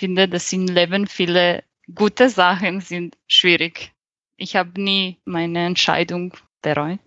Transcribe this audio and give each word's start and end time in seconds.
ich 0.00 0.06
finde, 0.06 0.28
dass 0.28 0.50
im 0.54 0.64
Leben 0.64 1.06
viele 1.06 1.62
gute 1.94 2.30
Sachen 2.30 2.80
sind 2.80 3.18
schwierig. 3.26 3.92
Ich 4.38 4.56
habe 4.56 4.80
nie 4.80 5.18
meine 5.26 5.66
Entscheidung 5.66 6.32
bereut. 6.62 7.00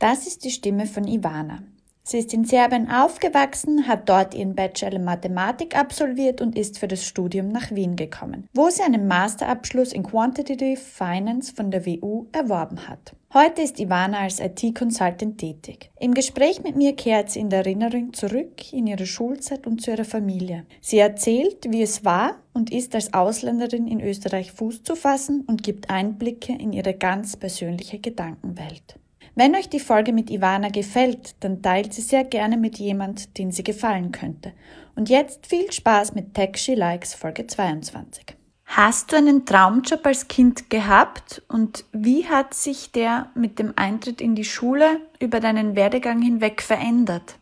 Das 0.00 0.26
ist 0.26 0.42
die 0.42 0.50
Stimme 0.50 0.86
von 0.86 1.06
Ivana. 1.06 1.62
Sie 2.02 2.18
ist 2.18 2.32
in 2.34 2.44
Serbien 2.44 2.90
aufgewachsen, 2.90 3.86
hat 3.86 4.08
dort 4.08 4.34
ihren 4.34 4.54
Bachelor 4.54 4.94
in 4.94 5.04
Mathematik 5.04 5.76
absolviert 5.76 6.40
und 6.40 6.56
ist 6.56 6.78
für 6.78 6.88
das 6.88 7.04
Studium 7.04 7.48
nach 7.48 7.70
Wien 7.70 7.94
gekommen, 7.96 8.48
wo 8.54 8.68
sie 8.70 8.82
einen 8.82 9.06
Masterabschluss 9.06 9.92
in 9.92 10.02
Quantitative 10.02 10.80
Finance 10.80 11.54
von 11.54 11.70
der 11.70 11.86
WU 11.86 12.26
erworben 12.32 12.88
hat. 12.88 13.14
Heute 13.32 13.62
ist 13.62 13.78
Ivana 13.78 14.18
als 14.18 14.40
IT-Consultant 14.40 15.38
tätig. 15.38 15.92
Im 16.00 16.14
Gespräch 16.14 16.64
mit 16.64 16.74
mir 16.74 16.96
kehrt 16.96 17.30
sie 17.30 17.38
in 17.38 17.48
der 17.48 17.60
Erinnerung 17.60 18.12
zurück 18.12 18.72
in 18.72 18.88
ihre 18.88 19.06
Schulzeit 19.06 19.68
und 19.68 19.80
zu 19.80 19.92
ihrer 19.92 20.04
Familie. 20.04 20.66
Sie 20.80 20.98
erzählt, 20.98 21.66
wie 21.68 21.82
es 21.82 22.04
war 22.04 22.38
und 22.54 22.72
ist 22.72 22.92
als 22.96 23.14
Ausländerin 23.14 23.86
in 23.86 24.00
Österreich 24.00 24.50
Fuß 24.50 24.82
zu 24.82 24.96
fassen 24.96 25.44
und 25.46 25.62
gibt 25.62 25.90
Einblicke 25.90 26.52
in 26.54 26.72
ihre 26.72 26.94
ganz 26.94 27.36
persönliche 27.36 28.00
Gedankenwelt. 28.00 28.96
Wenn 29.34 29.54
euch 29.54 29.68
die 29.68 29.80
Folge 29.80 30.12
mit 30.12 30.30
Ivana 30.30 30.68
gefällt, 30.68 31.36
dann 31.40 31.62
teilt 31.62 31.94
sie 31.94 32.02
sehr 32.02 32.24
gerne 32.24 32.56
mit 32.56 32.78
jemand, 32.78 33.38
den 33.38 33.52
sie 33.52 33.62
gefallen 33.62 34.12
könnte. 34.12 34.52
Und 34.96 35.08
jetzt 35.08 35.46
viel 35.46 35.70
Spaß 35.70 36.14
mit 36.14 36.34
Tech 36.34 36.56
She 36.56 36.74
Likes 36.74 37.14
Folge 37.14 37.46
22. 37.46 38.36
Hast 38.66 39.10
du 39.10 39.16
einen 39.16 39.46
Traumjob 39.46 40.06
als 40.06 40.28
Kind 40.28 40.70
gehabt 40.70 41.42
und 41.48 41.84
wie 41.92 42.28
hat 42.28 42.54
sich 42.54 42.92
der 42.92 43.30
mit 43.34 43.58
dem 43.58 43.72
Eintritt 43.74 44.20
in 44.20 44.36
die 44.36 44.44
Schule 44.44 45.00
über 45.18 45.40
deinen 45.40 45.74
Werdegang 45.74 46.22
hinweg 46.22 46.62
verändert? 46.62 47.36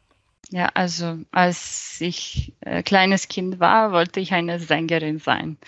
Ja, 0.51 0.71
also 0.73 1.19
als 1.31 1.99
ich 2.01 2.55
äh, 2.61 2.83
kleines 2.83 3.29
Kind 3.29 3.61
war, 3.61 3.93
wollte 3.93 4.21
ich 4.21 4.33
eine 4.33 4.59
Sängerin 4.59 5.19
sein. 5.19 5.59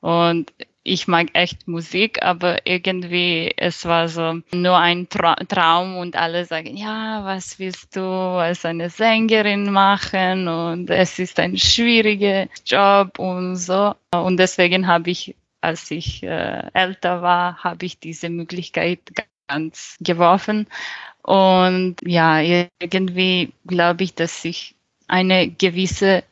Und 0.00 0.52
ich 0.86 1.08
mag 1.08 1.28
echt 1.32 1.66
Musik, 1.66 2.22
aber 2.22 2.64
irgendwie 2.64 3.52
es 3.56 3.84
war 3.84 4.08
so 4.08 4.40
nur 4.52 4.78
ein 4.78 5.08
Tra 5.08 5.34
Traum 5.34 5.96
und 5.96 6.14
alle 6.14 6.44
sagen, 6.44 6.76
ja, 6.76 7.24
was 7.24 7.58
willst 7.58 7.96
du 7.96 8.02
als 8.02 8.64
eine 8.64 8.88
Sängerin 8.88 9.72
machen 9.72 10.46
und 10.46 10.88
es 10.88 11.18
ist 11.18 11.40
ein 11.40 11.58
schwieriger 11.58 12.46
Job 12.64 13.18
und 13.18 13.56
so. 13.56 13.94
Und 14.12 14.36
deswegen 14.36 14.86
habe 14.86 15.10
ich, 15.10 15.34
als 15.60 15.90
ich 15.90 16.22
äh, 16.22 16.62
älter 16.72 17.20
war, 17.20 17.64
habe 17.64 17.84
ich 17.84 17.98
diese 17.98 18.28
Möglichkeit 18.30 19.00
ganz 19.48 19.96
geworfen. 20.00 20.68
Und 21.22 21.96
ja, 22.02 22.40
irgendwie 22.78 23.52
glaube 23.66 24.04
ich, 24.04 24.14
dass 24.14 24.44
ich 24.44 24.76
eine 25.08 25.48
gewisse 25.48 26.22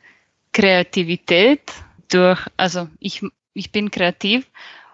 Kreativität 0.53 1.73
durch, 2.09 2.39
also 2.55 2.87
ich 2.99 3.21
ich 3.55 3.71
bin 3.71 3.89
kreativ 3.89 4.51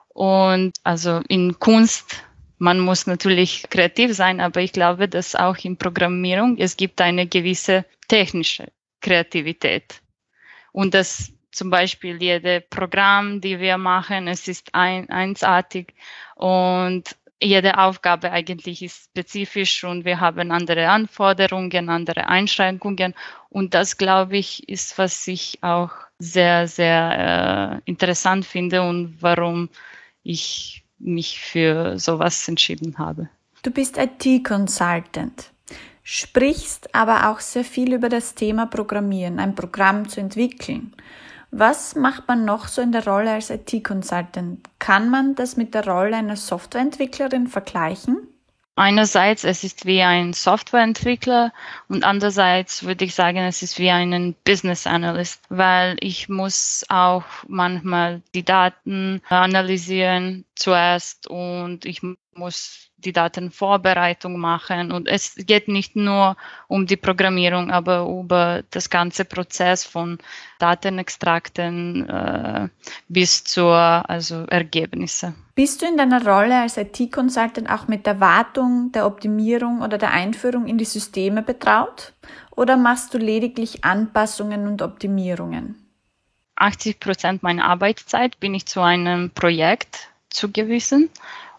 und 0.09 0.73
also 0.83 1.21
in 1.27 1.59
Kunst, 1.59 2.23
man 2.57 2.79
muss 2.79 3.07
natürlich 3.07 3.65
kreativ 3.69 4.13
sein, 4.13 4.39
aber 4.39 4.61
ich 4.61 4.71
glaube, 4.71 5.09
dass 5.09 5.35
auch 5.35 5.57
in 5.57 5.77
Programmierung 5.77 6.57
es 6.57 6.77
gibt 6.77 7.01
eine 7.01 7.27
gewisse 7.27 7.85
technische 8.07 8.71
Kreativität 9.01 10.01
und 10.71 10.93
das 10.93 11.33
zum 11.51 11.69
Beispiel 11.69 12.21
jede 12.21 12.61
Programm, 12.61 13.41
die 13.41 13.59
wir 13.59 13.77
machen, 13.77 14.27
es 14.27 14.47
ist 14.47 14.73
ein, 14.73 15.09
einsartig 15.09 15.93
und 16.35 17.15
jede 17.43 17.79
Aufgabe 17.79 18.31
eigentlich 18.31 18.83
ist 18.83 19.05
spezifisch 19.05 19.83
und 19.83 20.05
wir 20.05 20.19
haben 20.19 20.51
andere 20.51 20.89
Anforderungen, 20.89 21.89
andere 21.89 22.27
Einschränkungen. 22.27 23.15
Und 23.49 23.73
das, 23.73 23.97
glaube 23.97 24.37
ich, 24.37 24.69
ist, 24.69 24.97
was 24.99 25.27
ich 25.27 25.57
auch 25.63 25.91
sehr, 26.21 26.67
sehr 26.67 27.81
äh, 27.85 27.89
interessant 27.89 28.45
finde 28.45 28.81
und 28.83 29.17
warum 29.21 29.69
ich 30.23 30.83
mich 30.99 31.39
für 31.39 31.97
sowas 31.97 32.47
entschieden 32.47 32.97
habe. 32.97 33.29
Du 33.63 33.71
bist 33.71 33.97
IT-Consultant, 33.97 35.51
sprichst 36.03 36.93
aber 36.93 37.29
auch 37.29 37.39
sehr 37.39 37.63
viel 37.63 37.93
über 37.93 38.09
das 38.09 38.35
Thema 38.35 38.67
Programmieren, 38.67 39.39
ein 39.39 39.55
Programm 39.55 40.07
zu 40.09 40.19
entwickeln. 40.19 40.93
Was 41.51 41.95
macht 41.95 42.27
man 42.27 42.45
noch 42.45 42.67
so 42.67 42.81
in 42.81 42.91
der 42.91 43.05
Rolle 43.05 43.31
als 43.31 43.49
IT-Consultant? 43.49 44.59
Kann 44.79 45.09
man 45.09 45.35
das 45.35 45.57
mit 45.57 45.73
der 45.73 45.85
Rolle 45.85 46.15
einer 46.15 46.37
Softwareentwicklerin 46.37 47.47
vergleichen? 47.47 48.30
Einerseits, 48.75 49.43
es 49.43 49.63
ist 49.63 49.85
wie 49.85 50.01
ein 50.01 50.33
Softwareentwickler 50.33 51.51
und 51.89 52.05
andererseits 52.05 52.83
würde 52.83 53.03
ich 53.05 53.13
sagen, 53.13 53.39
es 53.39 53.61
ist 53.61 53.77
wie 53.79 53.89
ein 53.89 54.33
Business 54.45 54.87
Analyst, 54.87 55.43
weil 55.49 55.97
ich 55.99 56.29
muss 56.29 56.85
auch 56.87 57.25
manchmal 57.47 58.21
die 58.33 58.43
Daten 58.43 59.21
analysieren 59.27 60.45
zuerst 60.55 61.27
und 61.27 61.85
ich 61.85 62.01
muss 62.33 62.90
die 63.01 63.13
Datenvorbereitung 63.13 64.39
machen. 64.39 64.91
Und 64.91 65.07
es 65.07 65.35
geht 65.35 65.67
nicht 65.67 65.95
nur 65.95 66.37
um 66.67 66.85
die 66.85 66.97
Programmierung, 66.97 67.71
aber 67.71 68.07
über 68.07 68.63
das 68.71 68.89
ganze 68.89 69.25
Prozess 69.25 69.85
von 69.85 70.19
Datenextrakten 70.59 72.09
äh, 72.09 72.69
bis 73.07 73.43
zur 73.43 73.75
also 73.75 74.45
Ergebnisse. 74.45 75.33
Bist 75.55 75.81
du 75.81 75.85
in 75.85 75.97
deiner 75.97 76.25
Rolle 76.25 76.61
als 76.61 76.77
IT-Consultant 76.77 77.69
auch 77.69 77.87
mit 77.87 78.05
der 78.05 78.19
Wartung, 78.19 78.91
der 78.93 79.05
Optimierung 79.05 79.81
oder 79.81 79.97
der 79.97 80.11
Einführung 80.11 80.67
in 80.67 80.77
die 80.77 80.85
Systeme 80.85 81.41
betraut? 81.41 82.13
Oder 82.55 82.77
machst 82.77 83.13
du 83.13 83.17
lediglich 83.17 83.83
Anpassungen 83.83 84.67
und 84.67 84.81
Optimierungen? 84.81 85.75
80 86.55 86.99
Prozent 86.99 87.43
meiner 87.43 87.65
Arbeitszeit 87.65 88.39
bin 88.39 88.53
ich 88.53 88.65
zu 88.65 88.81
einem 88.81 89.31
Projekt 89.31 90.09
zugewiesen 90.29 91.09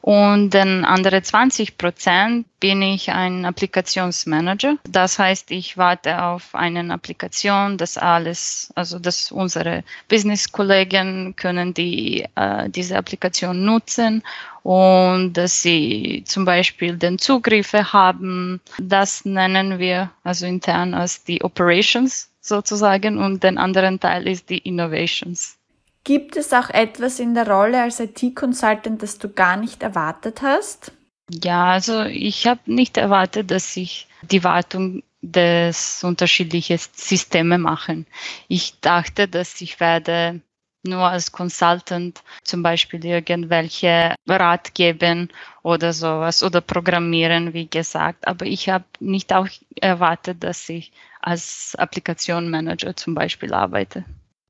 und 0.02 0.50
den 0.50 0.84
andere 0.84 1.22
20 1.22 1.78
Prozent 1.78 2.46
bin 2.58 2.82
ich 2.82 3.10
ein 3.10 3.44
Applikationsmanager. 3.44 4.76
Das 4.88 5.20
heißt, 5.20 5.52
ich 5.52 5.78
warte 5.78 6.22
auf 6.24 6.56
eine 6.56 6.92
Applikation, 6.92 7.78
dass 7.78 7.96
alles, 7.96 8.72
also 8.74 8.98
dass 8.98 9.30
unsere 9.30 9.84
Business-Kollegen 10.08 11.36
können 11.36 11.72
die, 11.72 12.26
äh, 12.34 12.68
diese 12.68 12.96
Applikation 12.98 13.64
nutzen 13.64 14.24
und 14.64 15.34
dass 15.34 15.62
sie 15.62 16.24
zum 16.26 16.44
Beispiel 16.44 16.96
den 16.96 17.18
Zugriffe 17.18 17.92
haben. 17.92 18.60
Das 18.78 19.24
nennen 19.24 19.78
wir 19.78 20.10
also 20.24 20.46
intern 20.46 20.94
als 20.94 21.22
die 21.22 21.44
Operations 21.44 22.28
sozusagen 22.40 23.18
und 23.18 23.44
den 23.44 23.56
anderen 23.56 24.00
Teil 24.00 24.26
ist 24.26 24.50
die 24.50 24.58
Innovations. 24.58 25.58
Gibt 26.04 26.36
es 26.36 26.52
auch 26.52 26.68
etwas 26.70 27.20
in 27.20 27.34
der 27.34 27.48
Rolle 27.48 27.82
als 27.82 28.00
IT-Consultant, 28.00 29.02
das 29.02 29.18
du 29.18 29.28
gar 29.28 29.56
nicht 29.56 29.82
erwartet 29.82 30.42
hast? 30.42 30.92
Ja, 31.30 31.66
also 31.66 32.02
ich 32.02 32.46
habe 32.46 32.60
nicht 32.66 32.96
erwartet, 32.96 33.50
dass 33.50 33.76
ich 33.76 34.08
die 34.22 34.42
Wartung 34.42 35.02
des 35.22 36.02
unterschiedlichen 36.02 36.78
Systeme 36.78 37.56
machen. 37.56 38.06
Ich 38.48 38.80
dachte, 38.80 39.28
dass 39.28 39.60
ich 39.60 39.78
werde 39.78 40.40
nur 40.84 41.08
als 41.08 41.30
Consultant 41.30 42.22
zum 42.42 42.64
Beispiel 42.64 43.04
irgendwelche 43.04 44.16
Rat 44.26 44.74
geben 44.74 45.28
oder 45.62 45.92
sowas 45.92 46.42
oder 46.42 46.60
programmieren, 46.60 47.54
wie 47.54 47.68
gesagt. 47.68 48.26
Aber 48.26 48.46
ich 48.46 48.68
habe 48.68 48.84
nicht 48.98 49.32
auch 49.32 49.46
erwartet, 49.80 50.42
dass 50.42 50.68
ich 50.68 50.92
als 51.20 51.76
Applikation 51.78 52.50
Manager 52.50 52.96
zum 52.96 53.14
Beispiel 53.14 53.54
arbeite. 53.54 54.04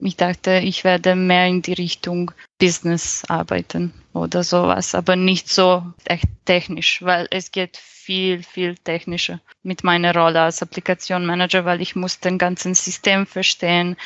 Ich 0.04 0.16
dachte, 0.16 0.60
ich 0.64 0.82
werde 0.82 1.14
mehr 1.14 1.46
in 1.46 1.62
die 1.62 1.74
Richtung 1.74 2.32
Business 2.58 3.24
arbeiten 3.28 3.92
oder 4.12 4.42
sowas, 4.42 4.96
aber 4.96 5.14
nicht 5.14 5.48
so 5.48 5.84
echt 6.04 6.26
technisch, 6.44 7.02
weil 7.02 7.28
es 7.30 7.52
geht 7.52 7.76
viel, 7.76 8.42
viel 8.42 8.74
technischer 8.76 9.40
mit 9.62 9.84
meiner 9.84 10.12
Rolle 10.12 10.40
als 10.40 10.60
Applikation 10.60 11.24
Manager, 11.24 11.64
weil 11.64 11.80
ich 11.80 11.94
muss 11.94 12.18
den 12.18 12.36
ganzen 12.36 12.74
System 12.74 13.26
verstehen. 13.26 13.96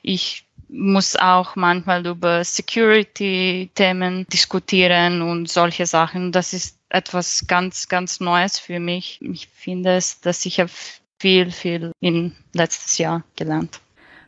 Ich 0.00 0.46
muss 0.68 1.16
auch 1.16 1.54
manchmal 1.54 2.06
über 2.06 2.42
Security-Themen 2.42 4.26
diskutieren 4.32 5.20
und 5.20 5.50
solche 5.50 5.84
Sachen. 5.84 6.32
Das 6.32 6.54
ist 6.54 6.78
etwas 6.88 7.46
ganz, 7.46 7.88
ganz 7.88 8.20
Neues 8.20 8.58
für 8.58 8.80
mich. 8.80 9.20
Ich 9.20 9.48
finde 9.48 9.96
es, 9.96 10.18
dass 10.22 10.46
ich 10.46 10.60
habe 10.60 10.70
viel, 11.18 11.50
viel 11.50 11.92
in 12.00 12.34
letztes 12.54 12.96
Jahr 12.96 13.22
gelernt. 13.36 13.82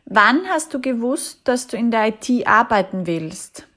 Wann 0.05 0.47
hast 0.47 0.73
du 0.73 0.79
gewusst, 0.79 1.41
dass 1.45 1.67
du 1.67 1.77
in 1.77 1.91
der 1.91 2.07
IT 2.07 2.47
arbeiten 2.47 3.07
willst? 3.07 3.67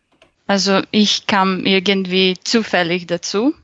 Also 0.47 0.83
ich 0.91 1.27
kam 1.27 1.65
irgendwie 1.65 2.37
zufällig 2.43 3.07
dazu. 3.07 3.55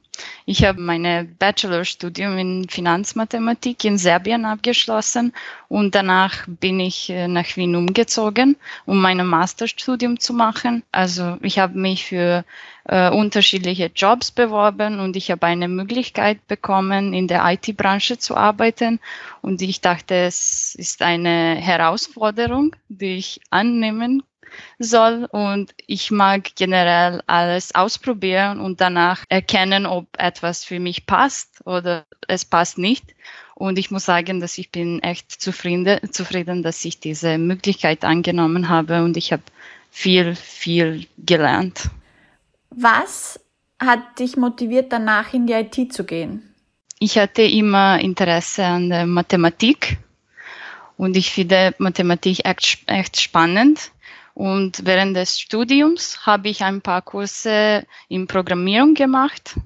Ich 0.47 0.65
habe 0.65 0.81
meine 0.81 1.25
Bachelorstudium 1.25 2.39
in 2.39 2.69
Finanzmathematik 2.69 3.85
in 3.85 3.99
Serbien 3.99 4.45
abgeschlossen 4.45 5.33
und 5.69 5.95
danach 5.95 6.47
bin 6.47 6.81
ich 6.81 7.11
äh, 7.11 7.29
nach 7.29 7.57
Wien 7.57 7.75
umgezogen, 7.75 8.57
um 8.85 9.01
mein 9.01 9.27
Masterstudium 9.27 10.21
zu 10.21 10.35
machen. 10.35 10.83
Also 10.93 11.39
ich 11.41 11.59
habe 11.59 11.79
mich 11.79 12.05
für 12.05 12.45
äh, 12.85 13.11
unterschiedliche 13.11 13.91
Jobs 13.95 14.31
beworben 14.31 15.01
und 15.01 15.17
ich 15.17 15.31
habe 15.31 15.47
eine 15.47 15.69
Möglichkeit 15.69 16.47
bekommen, 16.47 17.15
in 17.15 17.27
der 17.27 17.43
IT-Branche 17.45 18.19
zu 18.19 18.37
arbeiten. 18.37 19.01
Und 19.41 19.63
ich 19.63 19.81
dachte, 19.81 20.15
es 20.15 20.75
ist 20.75 21.03
eine 21.03 21.57
Herausforderung, 21.57 22.77
die 22.89 23.17
ich 23.17 23.41
annehmen 23.51 24.23
soll 24.79 25.27
und 25.31 25.75
ich 25.87 26.11
mag 26.11 26.55
generell 26.57 27.23
alles 27.27 27.75
ausprobieren 27.75 28.61
und 28.61 28.81
danach 28.81 29.25
erkennen, 29.29 29.87
ob 29.87 30.07
etwas 30.19 30.65
für 30.65 30.81
mich 30.81 31.07
passt 31.07 31.61
oder 31.65 32.05
es 32.29 32.45
passt 32.45 32.79
nicht. 32.79 33.05
Und 33.55 33.79
ich 33.79 33.91
muss 33.91 34.05
sagen, 34.05 34.41
dass 34.41 34.59
ich 34.59 34.71
bin 34.71 35.03
echt 35.03 35.31
zufrieden, 35.31 36.01
zufrieden, 36.13 36.63
dass 36.63 36.85
ich 36.85 36.99
diese 36.99 37.39
Möglichkeit 37.39 38.05
angenommen 38.05 38.69
habe 38.69 39.05
und 39.05 39.17
ich 39.17 39.33
habe 39.33 39.43
viel, 39.91 40.35
viel 40.35 41.07
gelernt. 41.19 41.89
Was 42.71 43.39
hat 43.79 44.19
dich 44.19 44.37
motiviert, 44.37 44.93
danach 44.93 45.33
in 45.33 45.47
die 45.47 45.53
IT 45.53 45.93
zu 45.93 46.05
gehen? 46.05 46.55
Ich 46.99 47.19
hatte 47.19 47.43
immer 47.43 48.01
Interesse 48.01 48.65
an 48.65 48.89
der 48.89 49.07
Mathematik 49.07 49.99
und 50.97 51.17
ich 51.17 51.33
finde 51.33 51.75
Mathematik 51.79 52.45
echt, 52.45 52.83
echt 52.87 53.21
spannend. 53.21 53.93
Und 54.35 54.85
während 54.85 55.17
des 55.17 55.39
Studiums 55.39 56.27
habe 56.27 56.49
ich 56.49 56.65
ein 56.65 56.81
paar 56.81 57.03
Kurse 57.03 57.87
in 58.09 58.27
Programmierung 58.27 58.95
gemacht 58.95 59.57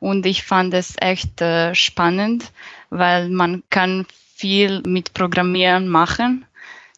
und 0.00 0.26
ich 0.26 0.42
fand 0.42 0.74
es 0.74 0.96
echt 1.00 1.40
äh, 1.40 1.74
spannend, 1.74 2.52
weil 2.90 3.30
man 3.30 3.62
kann 3.70 4.06
viel 4.34 4.82
mit 4.82 5.14
Programmieren 5.14 5.88
machen. 5.88 6.44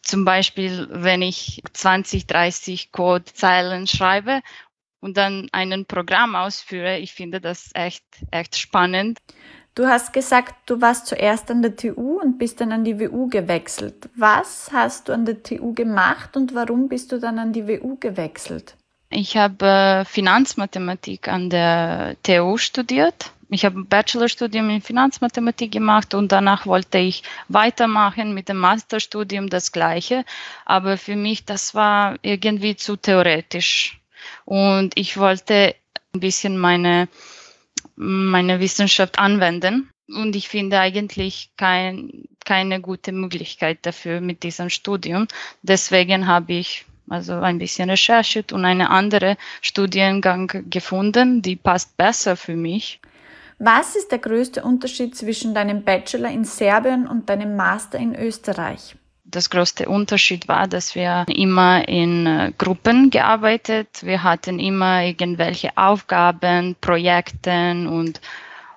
Zum 0.01 0.25
Beispiel, 0.25 0.87
wenn 0.91 1.21
ich 1.21 1.63
20, 1.71 2.27
30 2.27 2.91
Codezeilen 2.91 3.87
schreibe 3.87 4.41
und 4.99 5.15
dann 5.15 5.47
ein 5.53 5.85
Programm 5.85 6.35
ausführe, 6.35 6.99
ich 6.99 7.13
finde 7.13 7.39
das 7.39 7.69
echt, 7.73 8.03
echt 8.31 8.57
spannend. 8.57 9.19
Du 9.73 9.87
hast 9.87 10.11
gesagt, 10.11 10.53
du 10.65 10.81
warst 10.81 11.07
zuerst 11.07 11.49
an 11.49 11.61
der 11.61 11.77
TU 11.77 12.19
und 12.21 12.37
bist 12.37 12.59
dann 12.59 12.73
an 12.73 12.83
die 12.83 12.99
WU 12.99 13.29
gewechselt. 13.29 14.09
Was 14.15 14.69
hast 14.73 15.07
du 15.07 15.13
an 15.13 15.25
der 15.25 15.43
TU 15.43 15.73
gemacht 15.73 16.35
und 16.35 16.53
warum 16.53 16.89
bist 16.89 17.11
du 17.13 17.19
dann 17.19 17.39
an 17.39 17.53
die 17.53 17.67
WU 17.67 17.95
gewechselt? 17.97 18.75
Ich 19.09 19.37
habe 19.37 19.65
äh, 19.65 20.05
Finanzmathematik 20.05 21.29
an 21.29 21.49
der 21.49 22.17
TU 22.23 22.57
studiert. 22.57 23.31
Ich 23.49 23.65
habe 23.65 23.79
ein 23.79 23.87
Bachelorstudium 23.87 24.69
in 24.69 24.81
Finanzmathematik 24.81 25.71
gemacht 25.71 26.13
und 26.13 26.31
danach 26.31 26.65
wollte 26.65 26.97
ich 26.97 27.23
weitermachen 27.49 28.33
mit 28.33 28.49
dem 28.49 28.57
Masterstudium 28.57 29.49
das 29.49 29.71
gleiche. 29.71 30.25
Aber 30.65 30.97
für 30.97 31.15
mich, 31.15 31.45
das 31.45 31.75
war 31.75 32.15
irgendwie 32.21 32.75
zu 32.75 32.95
theoretisch. 32.95 33.99
Und 34.45 34.93
ich 34.95 35.17
wollte 35.17 35.75
ein 36.13 36.19
bisschen 36.19 36.57
meine 36.57 37.09
meine 38.01 38.59
Wissenschaft 38.59 39.19
anwenden. 39.19 39.89
Und 40.09 40.35
ich 40.35 40.49
finde 40.49 40.79
eigentlich 40.79 41.51
kein, 41.55 42.25
keine 42.43 42.81
gute 42.81 43.11
Möglichkeit 43.11 43.79
dafür 43.83 44.19
mit 44.19 44.43
diesem 44.43 44.69
Studium. 44.69 45.27
Deswegen 45.61 46.27
habe 46.27 46.53
ich 46.53 46.85
also 47.09 47.33
ein 47.35 47.59
bisschen 47.59 47.89
recherchiert 47.89 48.51
und 48.51 48.65
einen 48.65 48.87
anderen 48.87 49.37
Studiengang 49.61 50.63
gefunden, 50.69 51.41
die 51.41 51.55
passt 51.55 51.95
besser 51.97 52.35
für 52.35 52.55
mich. 52.55 52.99
Was 53.59 53.95
ist 53.95 54.11
der 54.11 54.19
größte 54.19 54.63
Unterschied 54.63 55.15
zwischen 55.15 55.53
deinem 55.53 55.83
Bachelor 55.83 56.31
in 56.31 56.45
Serbien 56.45 57.07
und 57.07 57.29
deinem 57.29 57.55
Master 57.55 57.99
in 57.99 58.15
Österreich? 58.15 58.95
Das 59.31 59.49
größte 59.49 59.87
Unterschied 59.87 60.47
war, 60.47 60.67
dass 60.67 60.93
wir 60.93 61.25
immer 61.29 61.87
in 61.87 62.27
äh, 62.27 62.51
Gruppen 62.57 63.09
gearbeitet. 63.09 64.03
Wir 64.03 64.23
hatten 64.23 64.59
immer 64.59 65.03
irgendwelche 65.03 65.75
Aufgaben, 65.77 66.75
Projekte 66.81 67.71
und 67.89 68.19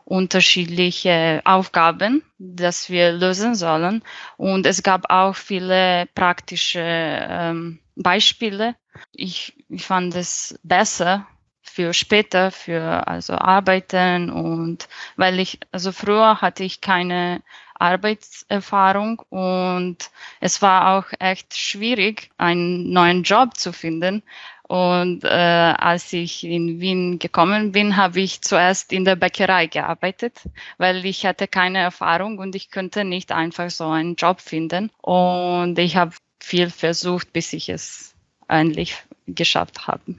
unterschiedliche 0.05 1.41
Aufgaben, 1.45 2.23
dass 2.39 2.89
wir 2.89 3.13
lösen 3.13 3.55
sollen. 3.55 4.03
Und 4.37 4.67
es 4.67 4.83
gab 4.83 5.11
auch 5.11 5.35
viele 5.35 6.07
praktische 6.15 6.81
ähm, 6.83 7.81
Beispiele. 7.97 8.77
Ich, 9.13 9.55
ich 9.69 9.85
fand 9.85 10.15
es 10.15 10.59
besser 10.63 11.27
für 11.63 11.93
später, 11.93 12.51
für 12.53 13.09
also 13.09 13.35
Arbeiten 13.35 14.31
und 14.31 14.89
weil 15.17 15.41
ich, 15.41 15.59
also 15.73 15.91
früher 15.91 16.41
hatte 16.41 16.63
ich 16.63 16.81
keine 16.81 17.43
Arbeitserfahrung 17.75 19.21
und 19.31 20.11
es 20.41 20.63
war 20.63 20.97
auch 20.97 21.07
echt 21.19 21.57
schwierig, 21.57 22.31
einen 22.39 22.93
neuen 22.93 23.23
Job 23.23 23.57
zu 23.57 23.73
finden. 23.73 24.23
Und 24.67 25.25
äh, 25.25 25.29
als 25.29 26.13
ich 26.13 26.43
in 26.43 26.81
Wien 26.81 27.19
gekommen 27.19 27.73
bin, 27.73 27.97
habe 27.97 28.21
ich 28.21 28.41
zuerst 28.41 28.93
in 28.93 29.05
der 29.05 29.15
Bäckerei 29.15 29.67
gearbeitet, 29.67 30.41
weil 30.79 31.05
ich 31.05 31.27
hatte 31.27 31.47
keine 31.47 31.79
Erfahrung 31.79 32.39
und 32.39 32.55
ich 32.55 32.71
könnte 32.71 33.05
nicht 33.05 33.31
einfach 33.31 33.69
so 33.71 33.89
einen 33.89 34.15
Job 34.15 34.41
finden. 34.41 34.91
Und 35.03 35.79
ich 35.79 35.97
habe 35.97 36.13
viel 36.41 36.71
versucht, 36.71 37.33
bis 37.33 37.53
ich 37.53 37.69
es 37.69 38.15
endlich 38.49 38.97
geschafft 39.27 39.87
habe. 39.87 40.15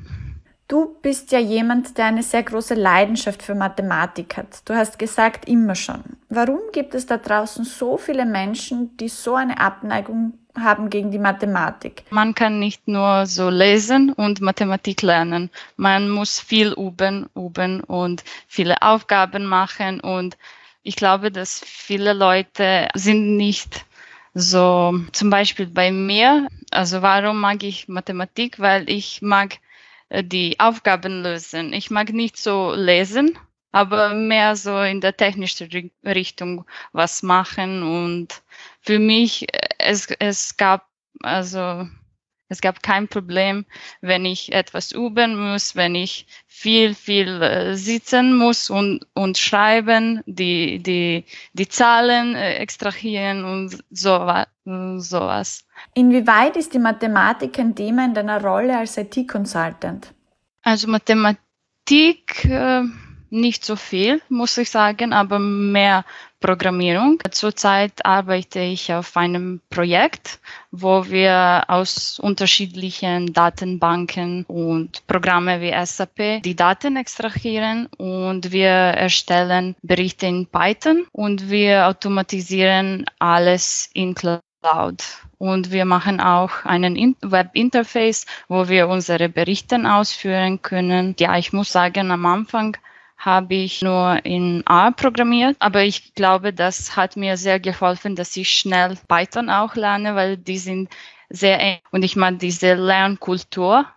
Du 0.68 0.98
bist 1.04 1.32
ja 1.32 1.38
jemand, 1.38 1.96
der 1.98 2.06
eine 2.06 2.24
sehr 2.24 2.42
große 2.42 2.74
Leidenschaft 2.74 3.44
für 3.44 3.54
Mathematik 3.54 4.36
hat. 4.36 4.68
Du 4.68 4.74
hast 4.74 4.98
gesagt, 4.98 5.48
immer 5.48 5.76
schon. 5.76 6.04
Warum 6.30 6.60
gibt 6.74 6.96
es 6.96 7.06
da 7.06 7.18
draußen 7.18 7.66
so 7.66 7.98
viele 7.98 8.26
Menschen, 8.26 8.98
die 8.98 9.10
so 9.10 9.36
eine 9.36 9.60
Abneigung 9.60 10.40
haben 10.58 10.90
gegen 10.90 11.12
die 11.12 11.20
Mathematik? 11.20 12.04
Man 12.10 12.34
kann 12.34 12.58
nicht 12.58 12.88
nur 12.88 13.28
so 13.28 13.50
lesen 13.50 14.12
und 14.14 14.42
Mathematik 14.42 15.04
lernen. 15.04 15.52
Man 15.78 16.10
muss 16.10 16.40
viel 16.40 16.74
üben, 16.74 17.30
üben 17.36 17.82
und 17.82 18.24
viele 18.48 18.82
Aufgaben 18.82 19.46
machen. 19.46 20.00
Und 20.00 20.36
ich 20.82 20.96
glaube, 20.96 21.32
dass 21.32 21.60
viele 21.64 22.14
Leute 22.14 22.88
sind 22.96 23.38
nicht 23.38 23.86
so, 24.34 25.00
zum 25.12 25.30
Beispiel 25.30 25.68
bei 25.68 25.92
mir, 25.92 26.48
also 26.72 27.04
warum 27.04 27.40
mag 27.40 27.62
ich 27.62 27.88
Mathematik? 27.88 28.60
Weil 28.60 28.90
ich 28.90 29.22
mag 29.22 29.60
die 30.24 30.60
Aufgaben 30.60 31.24
lösen. 31.24 31.74
Ich 31.74 31.90
mag 31.92 32.14
nicht 32.14 32.38
so 32.38 32.74
lesen, 32.74 33.38
aber 33.72 34.14
mehr 34.14 34.56
so 34.56 34.82
in 34.82 35.02
der 35.02 35.18
technischen 35.18 35.92
Richtung 36.06 36.66
was 36.94 37.24
machen. 37.24 37.84
Und 37.84 38.42
für 38.82 39.00
mich, 39.00 39.54
äh, 39.54 39.70
es, 39.80 40.08
es 40.20 40.58
gab 40.58 40.88
also 41.22 41.88
es 42.47 42.62
gab 42.62 42.83
kein 42.83 43.07
Problem, 43.07 43.65
wenn 44.01 44.25
ich 44.25 44.54
etwas 44.54 44.92
üben 44.92 45.52
muss, 45.52 45.75
wenn 45.75 45.95
ich 45.95 46.28
viel, 46.47 46.94
viel 46.94 47.42
äh, 47.42 47.75
sitzen 47.75 48.37
muss 48.37 48.69
und, 48.69 49.06
und 49.14 49.37
schreiben, 49.37 50.21
die, 50.25 50.80
die, 50.80 51.25
die 51.54 51.68
Zahlen 51.68 52.35
äh, 52.35 52.56
extrahieren 52.56 53.44
und 53.45 53.83
so, 53.90 54.31
sowas. 54.97 55.66
Inwieweit 55.94 56.56
ist 56.56 56.73
die 56.73 56.80
Mathematik 56.80 57.59
ein 57.59 57.75
Thema 57.75 58.06
in 58.06 58.14
deiner 58.14 58.42
Rolle 58.44 58.78
als 58.78 58.97
IT-Consultant? 58.97 60.14
Also 60.61 60.87
Mathematik 60.87 62.45
äh, 62.45 62.83
nicht 63.35 63.65
so 63.65 63.75
viel, 63.75 64.21
muss 64.30 64.57
ich 64.57 64.69
sagen, 64.69 65.13
aber 65.13 65.39
mehr 65.39 66.06
Programmierung. 66.39 67.21
Zurzeit 67.31 68.06
arbeite 68.06 68.59
ich 68.59 68.94
auf 68.94 69.18
einem 69.18 69.61
Projekt, 69.69 70.39
wo 70.71 71.07
wir 71.07 71.63
aus 71.68 72.19
unterschiedlichen 72.19 73.33
Datenbanken 73.33 74.45
und 74.45 75.06
Programme 75.07 75.59
wie 75.61 75.73
SAP 75.85 76.44
die 76.44 76.56
Daten 76.56 76.97
extrahieren 76.97 77.87
und 77.97 78.51
wir 78.51 78.69
erstellen 78.69 79.75
Berichte 79.81 80.27
in 80.27 80.45
Python 80.45 81.07
und 81.11 81.49
wir 81.49 81.87
automatisieren 81.87 83.06
alles 83.18 83.89
in 83.94 84.13
Cloud. 84.13 84.42
Und 85.37 85.71
wir 85.71 85.85
machen 85.85 86.19
auch 86.19 86.63
einen 86.63 87.15
Webinterface, 87.21 88.25
wo 88.47 88.68
wir 88.68 88.87
unsere 88.87 89.30
Berichte 89.30 89.77
ausführen 89.92 90.61
können. 90.61 91.15
Ja, 91.19 91.37
ich 91.37 91.54
muss 91.54 91.71
sagen, 91.71 92.11
am 92.11 92.25
Anfang 92.25 92.77
habe 93.18 93.56
ich 93.56 93.81
nur 93.81 94.24
in 94.26 94.64
R 94.68 94.92
programmiert, 94.92 95.56
aber 95.60 95.84
ich 95.84 96.14
glaube, 96.14 96.54
das 96.54 96.95
hat 96.95 97.16
mir 97.16 97.38
sehr 97.38 97.60
geholfen, 97.60 98.16
dass 98.16 98.36
ich 98.38 98.52
schnell 98.52 98.98
Python 99.07 99.50
auch 99.50 99.76
lerne, 99.76 100.16
weil 100.16 100.38
die 100.38 100.57
sind 100.57 100.90
sehr 101.30 101.60
eng. 101.60 101.80
Und 101.92 102.04
ich 102.04 102.16
mag 102.16 102.40
diese 102.40 102.74
Lernkultur 102.76 103.88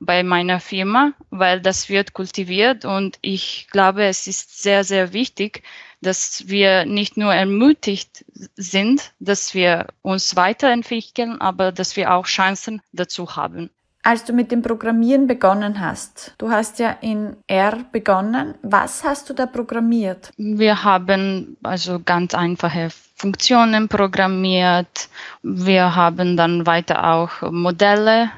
bei 0.00 0.22
meiner 0.22 0.60
Firma, 0.60 1.12
weil 1.30 1.60
das 1.60 1.88
wird 1.88 2.12
kultiviert. 2.12 2.84
Und 2.84 3.18
ich 3.20 3.66
glaube, 3.70 4.04
es 4.04 4.26
ist 4.26 4.62
sehr, 4.62 4.84
sehr 4.84 5.12
wichtig, 5.12 5.62
dass 6.00 6.44
wir 6.46 6.84
nicht 6.84 7.16
nur 7.16 7.34
ermutigt 7.34 8.24
sind, 8.54 9.12
dass 9.18 9.54
wir 9.54 9.88
uns 10.02 10.36
weiterentwickeln, 10.36 11.40
aber 11.40 11.72
dass 11.72 11.96
wir 11.96 12.14
auch 12.14 12.26
Chancen 12.26 12.80
dazu 12.92 13.34
haben. 13.34 13.70
Als 14.08 14.24
du 14.24 14.32
mit 14.32 14.50
dem 14.50 14.62
Programmieren 14.62 15.26
begonnen 15.26 15.80
hast, 15.80 16.32
du 16.38 16.50
hast 16.50 16.78
ja 16.78 16.96
in 17.02 17.36
R 17.46 17.84
begonnen, 17.92 18.54
was 18.62 19.04
hast 19.04 19.28
du 19.28 19.34
da 19.34 19.44
programmiert? 19.44 20.30
Wir 20.38 20.82
haben 20.82 21.58
also 21.62 22.00
ganz 22.02 22.32
einfache 22.32 22.88
Funktionen 23.16 23.86
programmiert. 23.88 25.10
Wir 25.42 25.94
haben 25.94 26.38
dann 26.38 26.64
weiter 26.64 27.04
auch 27.04 27.52
Modelle 27.52 28.30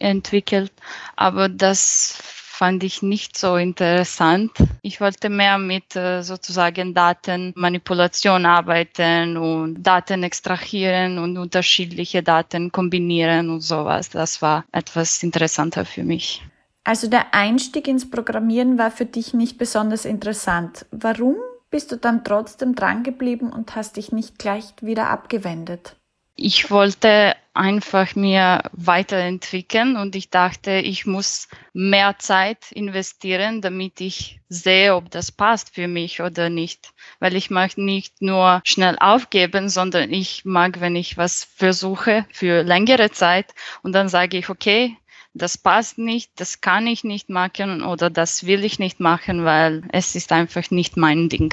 entwickelt, 0.00 0.72
aber 1.14 1.48
das 1.48 2.20
fand 2.56 2.82
ich 2.84 3.02
nicht 3.02 3.36
so 3.36 3.56
interessant. 3.56 4.50
Ich 4.80 5.00
wollte 5.00 5.28
mehr 5.28 5.58
mit 5.58 5.94
äh, 5.94 6.22
sozusagen 6.22 6.94
Datenmanipulation 6.94 8.46
arbeiten 8.46 9.36
und 9.36 9.82
Daten 9.82 10.22
extrahieren 10.22 11.18
und 11.18 11.36
unterschiedliche 11.36 12.22
Daten 12.22 12.72
kombinieren 12.72 13.50
und 13.50 13.60
sowas. 13.60 14.08
Das 14.08 14.40
war 14.40 14.64
etwas 14.72 15.22
interessanter 15.22 15.84
für 15.84 16.02
mich. 16.02 16.42
Also 16.84 17.08
der 17.08 17.34
Einstieg 17.34 17.88
ins 17.88 18.08
Programmieren 18.08 18.78
war 18.78 18.90
für 18.90 19.04
dich 19.04 19.34
nicht 19.34 19.58
besonders 19.58 20.06
interessant. 20.06 20.86
Warum 20.90 21.36
bist 21.70 21.92
du 21.92 21.96
dann 21.96 22.24
trotzdem 22.24 22.74
drangeblieben 22.74 23.52
und 23.52 23.76
hast 23.76 23.98
dich 23.98 24.12
nicht 24.12 24.38
gleich 24.38 24.72
wieder 24.80 25.10
abgewendet? 25.10 25.96
Ich 26.36 26.70
wollte 26.70 27.34
einfach 27.56 28.14
mir 28.14 28.62
weiterentwickeln 28.72 29.96
und 29.96 30.14
ich 30.14 30.30
dachte, 30.30 30.72
ich 30.72 31.06
muss 31.06 31.48
mehr 31.72 32.18
Zeit 32.18 32.70
investieren, 32.72 33.60
damit 33.62 34.00
ich 34.00 34.40
sehe, 34.48 34.94
ob 34.94 35.10
das 35.10 35.32
passt 35.32 35.74
für 35.74 35.88
mich 35.88 36.20
oder 36.20 36.50
nicht. 36.50 36.92
Weil 37.18 37.34
ich 37.34 37.50
mag 37.50 37.78
nicht 37.78 38.22
nur 38.22 38.60
schnell 38.64 38.96
aufgeben, 39.00 39.68
sondern 39.68 40.12
ich 40.12 40.44
mag, 40.44 40.80
wenn 40.80 40.96
ich 40.96 41.16
was 41.16 41.44
versuche 41.44 42.26
für 42.30 42.62
längere 42.62 43.10
Zeit 43.10 43.54
und 43.82 43.92
dann 43.92 44.08
sage 44.08 44.36
ich, 44.36 44.48
okay, 44.48 44.96
das 45.34 45.58
passt 45.58 45.98
nicht, 45.98 46.30
das 46.36 46.60
kann 46.60 46.86
ich 46.86 47.04
nicht 47.04 47.28
machen 47.28 47.82
oder 47.82 48.10
das 48.10 48.46
will 48.46 48.64
ich 48.64 48.78
nicht 48.78 49.00
machen, 49.00 49.44
weil 49.44 49.82
es 49.92 50.14
ist 50.14 50.32
einfach 50.32 50.70
nicht 50.70 50.96
mein 50.96 51.28
Ding. 51.28 51.52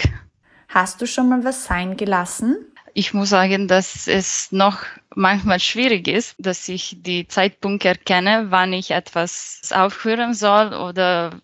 Hast 0.70 1.02
du 1.02 1.06
schon 1.06 1.30
mal 1.30 1.44
was 1.44 1.66
sein 1.66 1.98
gelassen? 1.98 2.73
Ich 2.94 3.14
muss 3.14 3.30
sagen, 3.30 3.68
dass 3.68 4.08
es 4.08 4.52
noch 4.52 4.80
manchmal 5.16 5.60
schwierig 5.60 6.08
ist, 6.08 6.36
dass 6.38 6.70
ich 6.70 6.98
die 7.02 7.28
Zeitpunkt 7.28 7.86
erkenne, 7.86 8.48
wann 8.50 8.72
ich 8.74 8.92
etwas 8.92 9.62
aufhören 9.74 10.34
soll 10.34 10.74
oder 10.74 11.42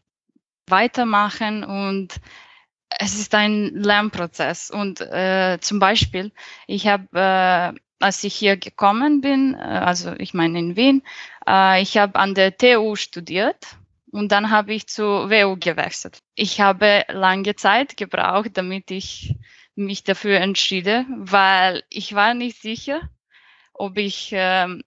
weitermachen 0.68 1.64
und 1.64 2.20
es 3.00 3.16
ist 3.20 3.34
ein 3.34 3.74
Lernprozess 3.74 4.70
und 4.70 5.02
äh, 5.02 5.58
zum 5.62 5.80
Beispiel, 5.80 6.32
ich 6.68 6.88
habe 6.88 7.08
äh, 7.14 7.80
als 8.00 8.24
ich 8.24 8.36
hier 8.36 8.58
gekommen 8.58 9.22
bin, 9.22 9.56
äh, 9.56 9.58
also 9.58 10.14
ich 10.18 10.34
meine 10.34 10.60
in 10.60 10.76
Wien, 10.76 11.04
äh, 11.48 11.82
ich 11.82 11.98
habe 11.98 12.18
an 12.20 12.34
der 12.34 12.58
TU 12.58 12.96
studiert 12.96 13.78
und 14.12 14.32
dann 14.32 14.50
habe 14.50 14.74
ich 14.74 14.88
zu 14.88 15.04
WU 15.04 15.58
gewechselt. 15.58 16.20
Ich 16.36 16.62
habe 16.62 17.06
lange 17.10 17.56
Zeit 17.56 17.98
gebraucht, 17.98 18.52
damit 18.54 18.90
ich 18.92 19.36
mich 19.80 20.04
dafür 20.04 20.38
entschiede, 20.40 21.06
weil 21.18 21.84
ich 21.90 22.14
war 22.14 22.34
nicht 22.34 22.62
sicher, 22.62 23.10
ob 23.74 23.98
ich, 23.98 24.30
ähm, 24.34 24.84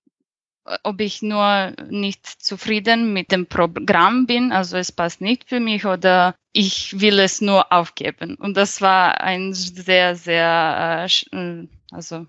ob 0.85 1.01
ich 1.01 1.23
nur 1.23 1.73
nicht 1.89 2.27
zufrieden 2.27 3.13
mit 3.13 3.33
dem 3.33 3.47
Programm 3.47 4.27
bin, 4.27 4.53
also 4.53 4.77
es 4.77 4.93
passt 4.93 5.21
nicht 5.21 5.49
für 5.49 5.61
mich 5.61 5.87
oder 5.87 6.35
ich 6.53 7.01
will 7.01 7.19
es 7.19 7.41
nur 7.41 7.73
aufgeben. 7.73 8.37
Und 8.37 8.57
das 8.57 8.81
war 8.81 9.21
ein 9.21 9.55
sehr, 9.55 10.15
sehr, 10.15 11.07
äh, 11.33 11.67
also 11.91 12.27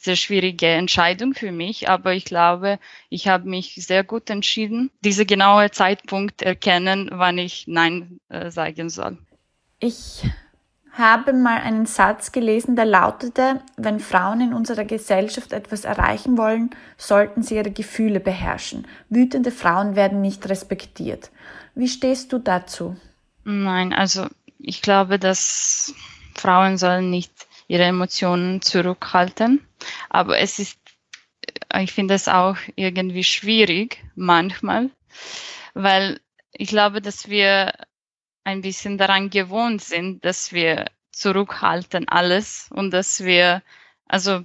sehr 0.00 0.16
schwierige 0.16 0.66
Entscheidung 0.66 1.32
für 1.32 1.52
mich, 1.52 1.88
aber 1.88 2.14
ich 2.14 2.24
glaube, 2.24 2.80
ich 3.08 3.28
habe 3.28 3.48
mich 3.48 3.74
sehr 3.76 4.02
gut 4.02 4.30
entschieden, 4.30 4.90
diese 5.00 5.24
genaue 5.24 5.70
Zeitpunkt 5.70 6.42
erkennen, 6.42 7.08
wann 7.12 7.38
ich 7.38 7.68
Nein 7.68 8.18
äh, 8.28 8.50
sagen 8.50 8.90
soll. 8.90 9.18
Ich 9.78 10.24
habe 10.92 11.32
mal 11.32 11.58
einen 11.58 11.86
Satz 11.86 12.32
gelesen, 12.32 12.76
der 12.76 12.84
lautete, 12.84 13.60
wenn 13.76 13.98
Frauen 13.98 14.40
in 14.40 14.54
unserer 14.54 14.84
Gesellschaft 14.84 15.52
etwas 15.52 15.84
erreichen 15.84 16.36
wollen, 16.36 16.70
sollten 16.98 17.42
sie 17.42 17.56
ihre 17.56 17.70
Gefühle 17.70 18.20
beherrschen. 18.20 18.86
Wütende 19.08 19.50
Frauen 19.50 19.96
werden 19.96 20.20
nicht 20.20 20.48
respektiert. 20.48 21.30
Wie 21.74 21.88
stehst 21.88 22.32
du 22.32 22.38
dazu? 22.38 22.96
Nein, 23.44 23.92
also 23.92 24.26
ich 24.58 24.82
glaube, 24.82 25.18
dass 25.18 25.94
Frauen 26.34 26.76
sollen 26.76 27.10
nicht 27.10 27.32
ihre 27.68 27.84
Emotionen 27.84 28.60
zurückhalten. 28.60 29.66
Aber 30.10 30.38
es 30.38 30.58
ist, 30.58 30.78
ich 31.74 31.92
finde 31.92 32.14
es 32.14 32.28
auch 32.28 32.56
irgendwie 32.76 33.24
schwierig 33.24 34.04
manchmal, 34.14 34.90
weil 35.72 36.20
ich 36.52 36.68
glaube, 36.68 37.00
dass 37.00 37.30
wir 37.30 37.72
ein 38.44 38.60
bisschen 38.60 38.98
daran 38.98 39.30
gewohnt 39.30 39.82
sind, 39.82 40.24
dass 40.24 40.52
wir 40.52 40.86
zurückhalten 41.12 42.08
alles 42.08 42.68
und 42.72 42.90
dass 42.92 43.22
wir, 43.24 43.62
also, 44.06 44.42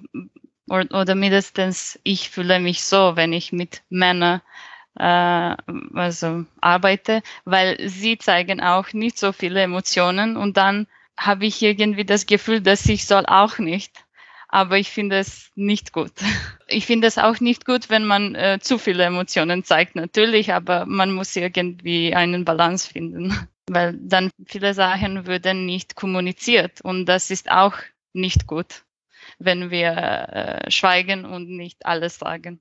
oder 0.69 1.15
mindestens 1.15 1.99
ich 2.03 2.29
fühle 2.29 2.59
mich 2.59 2.83
so, 2.83 3.15
wenn 3.15 3.33
ich 3.33 3.51
mit 3.51 3.83
Männern 3.89 4.41
äh, 4.99 5.55
also 5.93 6.45
arbeite, 6.61 7.21
weil 7.45 7.77
sie 7.89 8.17
zeigen 8.17 8.61
auch 8.61 8.93
nicht 8.93 9.17
so 9.17 9.31
viele 9.31 9.61
Emotionen 9.61 10.37
und 10.37 10.57
dann 10.57 10.87
habe 11.17 11.45
ich 11.45 11.61
irgendwie 11.61 12.05
das 12.05 12.25
Gefühl, 12.25 12.61
dass 12.61 12.85
ich 12.85 13.05
soll 13.05 13.25
auch 13.25 13.57
nicht. 13.59 14.03
Aber 14.49 14.77
ich 14.77 14.91
finde 14.91 15.17
es 15.19 15.51
nicht 15.55 15.91
gut. 15.91 16.11
Ich 16.69 16.85
finde 16.85 17.07
es 17.07 17.17
auch 17.17 17.39
nicht 17.39 17.65
gut, 17.65 17.89
wenn 17.89 18.03
man 18.03 18.35
äh, 18.35 18.59
zu 18.61 18.77
viele 18.77 19.05
Emotionen 19.05 19.63
zeigt, 19.63 19.95
natürlich, 19.95 20.51
aber 20.51 20.85
man 20.85 21.13
muss 21.13 21.33
irgendwie 21.37 22.13
einen 22.13 22.43
Balance 22.43 22.91
finden, 22.91 23.47
weil 23.69 23.97
dann 23.99 24.29
viele 24.45 24.73
Sachen 24.73 25.25
würden 25.27 25.65
nicht 25.65 25.95
kommuniziert 25.95 26.81
und 26.81 27.05
das 27.05 27.31
ist 27.31 27.51
auch 27.51 27.75
nicht 28.13 28.47
gut, 28.47 28.83
wenn 29.39 29.69
wir 29.71 29.91
äh, 29.91 30.71
schweigen 30.71 31.25
und 31.25 31.49
nicht 31.49 31.85
alles 31.85 32.19
sagen. 32.19 32.59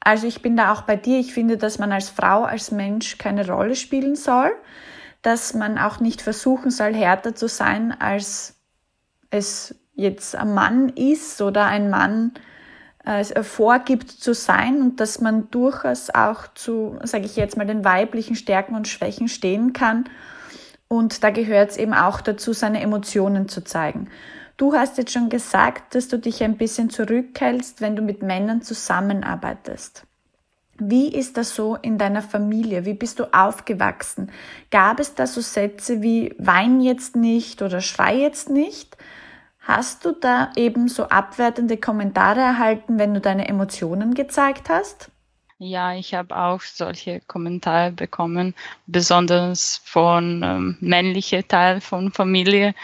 Also 0.00 0.26
ich 0.26 0.40
bin 0.40 0.56
da 0.56 0.72
auch 0.72 0.82
bei 0.82 0.96
dir. 0.96 1.18
Ich 1.18 1.32
finde, 1.34 1.56
dass 1.56 1.78
man 1.78 1.90
als 1.90 2.10
Frau, 2.10 2.44
als 2.44 2.70
Mensch 2.70 3.18
keine 3.18 3.46
Rolle 3.46 3.74
spielen 3.74 4.14
soll 4.14 4.52
dass 5.26 5.54
man 5.54 5.76
auch 5.76 5.98
nicht 5.98 6.22
versuchen 6.22 6.70
soll, 6.70 6.94
härter 6.94 7.34
zu 7.34 7.48
sein, 7.48 7.90
als 7.90 8.54
es 9.28 9.74
jetzt 9.94 10.36
ein 10.36 10.54
Mann 10.54 10.90
ist 10.90 11.42
oder 11.42 11.66
ein 11.66 11.90
Mann 11.90 12.32
äh, 13.06 13.42
vorgibt 13.42 14.10
zu 14.10 14.34
sein 14.34 14.82
und 14.82 15.00
dass 15.00 15.20
man 15.20 15.50
durchaus 15.50 16.10
auch 16.10 16.48
zu, 16.54 16.98
sage 17.04 17.24
ich 17.24 17.36
jetzt 17.36 17.56
mal, 17.56 17.66
den 17.66 17.84
weiblichen 17.84 18.36
Stärken 18.36 18.74
und 18.74 18.88
Schwächen 18.88 19.28
stehen 19.28 19.72
kann. 19.72 20.04
Und 20.88 21.24
da 21.24 21.30
gehört 21.30 21.70
es 21.70 21.76
eben 21.76 21.94
auch 21.94 22.20
dazu, 22.20 22.52
seine 22.52 22.80
Emotionen 22.80 23.48
zu 23.48 23.64
zeigen. 23.64 24.08
Du 24.56 24.72
hast 24.72 24.98
jetzt 24.98 25.12
schon 25.12 25.28
gesagt, 25.28 25.94
dass 25.94 26.08
du 26.08 26.18
dich 26.18 26.42
ein 26.42 26.56
bisschen 26.56 26.90
zurückhältst, 26.90 27.80
wenn 27.80 27.94
du 27.94 28.02
mit 28.02 28.22
Männern 28.22 28.62
zusammenarbeitest. 28.62 30.04
Wie 30.78 31.08
ist 31.08 31.36
das 31.36 31.54
so 31.54 31.76
in 31.76 31.98
deiner 31.98 32.22
Familie? 32.22 32.84
Wie 32.84 32.94
bist 32.94 33.18
du 33.18 33.32
aufgewachsen? 33.32 34.30
Gab 34.70 35.00
es 35.00 35.14
da 35.14 35.26
so 35.26 35.40
Sätze 35.40 36.02
wie 36.02 36.34
wein 36.38 36.80
jetzt 36.80 37.16
nicht 37.16 37.62
oder 37.62 37.80
schrei 37.80 38.16
jetzt 38.16 38.50
nicht? 38.50 38.95
Hast 39.66 40.04
du 40.04 40.12
da 40.12 40.52
eben 40.54 40.86
so 40.86 41.08
abwertende 41.08 41.76
Kommentare 41.76 42.38
erhalten, 42.38 43.00
wenn 43.00 43.14
du 43.14 43.20
deine 43.20 43.48
Emotionen 43.48 44.14
gezeigt 44.14 44.68
hast? 44.68 45.10
Ja, 45.58 45.92
ich 45.94 46.14
habe 46.14 46.36
auch 46.36 46.60
solche 46.60 47.20
Kommentare 47.26 47.90
bekommen, 47.90 48.54
besonders 48.86 49.80
von 49.84 50.42
ähm, 50.44 50.76
männlichen 50.80 51.48
Teil 51.48 51.80
von 51.80 52.12
Familie, 52.12 52.74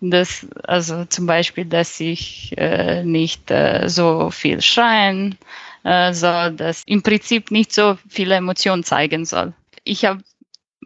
dass 0.00 0.46
also 0.64 1.06
zum 1.06 1.24
Beispiel, 1.26 1.64
dass 1.64 2.00
ich 2.00 2.52
äh, 2.58 3.02
nicht 3.02 3.50
äh, 3.50 3.88
so 3.88 4.30
viel 4.30 4.60
schreien 4.60 5.38
äh, 5.84 6.12
soll, 6.12 6.52
dass 6.52 6.82
im 6.84 7.02
Prinzip 7.02 7.50
nicht 7.50 7.72
so 7.72 7.96
viele 8.08 8.34
Emotionen 8.34 8.82
zeigen 8.82 9.24
soll. 9.24 9.54
Ich 9.84 10.04
habe 10.04 10.20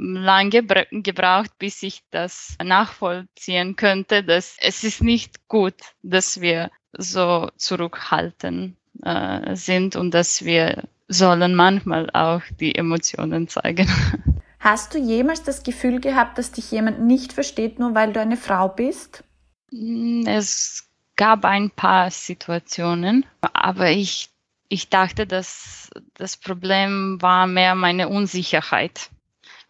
lange 0.01 0.65
gebraucht, 0.91 1.51
bis 1.59 1.83
ich 1.83 2.03
das 2.11 2.57
nachvollziehen 2.63 3.77
könnte, 3.77 4.25
dass 4.25 4.57
es 4.61 4.83
ist 4.83 5.03
nicht 5.03 5.47
gut, 5.49 5.75
dass 6.03 6.41
wir 6.41 6.71
so 6.93 7.51
zurückhaltend 7.57 8.77
äh, 9.03 9.55
sind 9.55 9.97
und 9.97 10.13
dass 10.13 10.45
wir 10.45 10.85
sollen 11.09 11.55
manchmal 11.55 12.09
auch 12.11 12.43
die 12.59 12.75
Emotionen 12.75 13.49
zeigen. 13.49 13.89
Hast 14.61 14.95
du 14.95 14.99
jemals 14.99 15.43
das 15.43 15.63
Gefühl 15.63 16.01
gehabt, 16.01 16.39
dass 16.39 16.53
dich 16.53 16.71
jemand 16.71 17.01
nicht 17.01 17.33
versteht, 17.33 17.79
nur 17.79 17.95
weil 17.95 18.13
du 18.13 18.21
eine 18.21 18.37
Frau 18.37 18.69
bist? 18.69 19.25
Hm, 19.71 20.27
es 20.27 20.89
gab 21.17 21.45
ein 21.45 21.71
paar 21.71 22.11
Situationen, 22.11 23.27
aber 23.41 23.91
ich 23.91 24.31
ich 24.73 24.89
dachte, 24.89 25.27
dass 25.27 25.91
das 26.15 26.37
Problem 26.37 27.21
war 27.21 27.49
mehr 27.49 27.75
meine 27.75 28.09
Unsicherheit, 28.09 29.11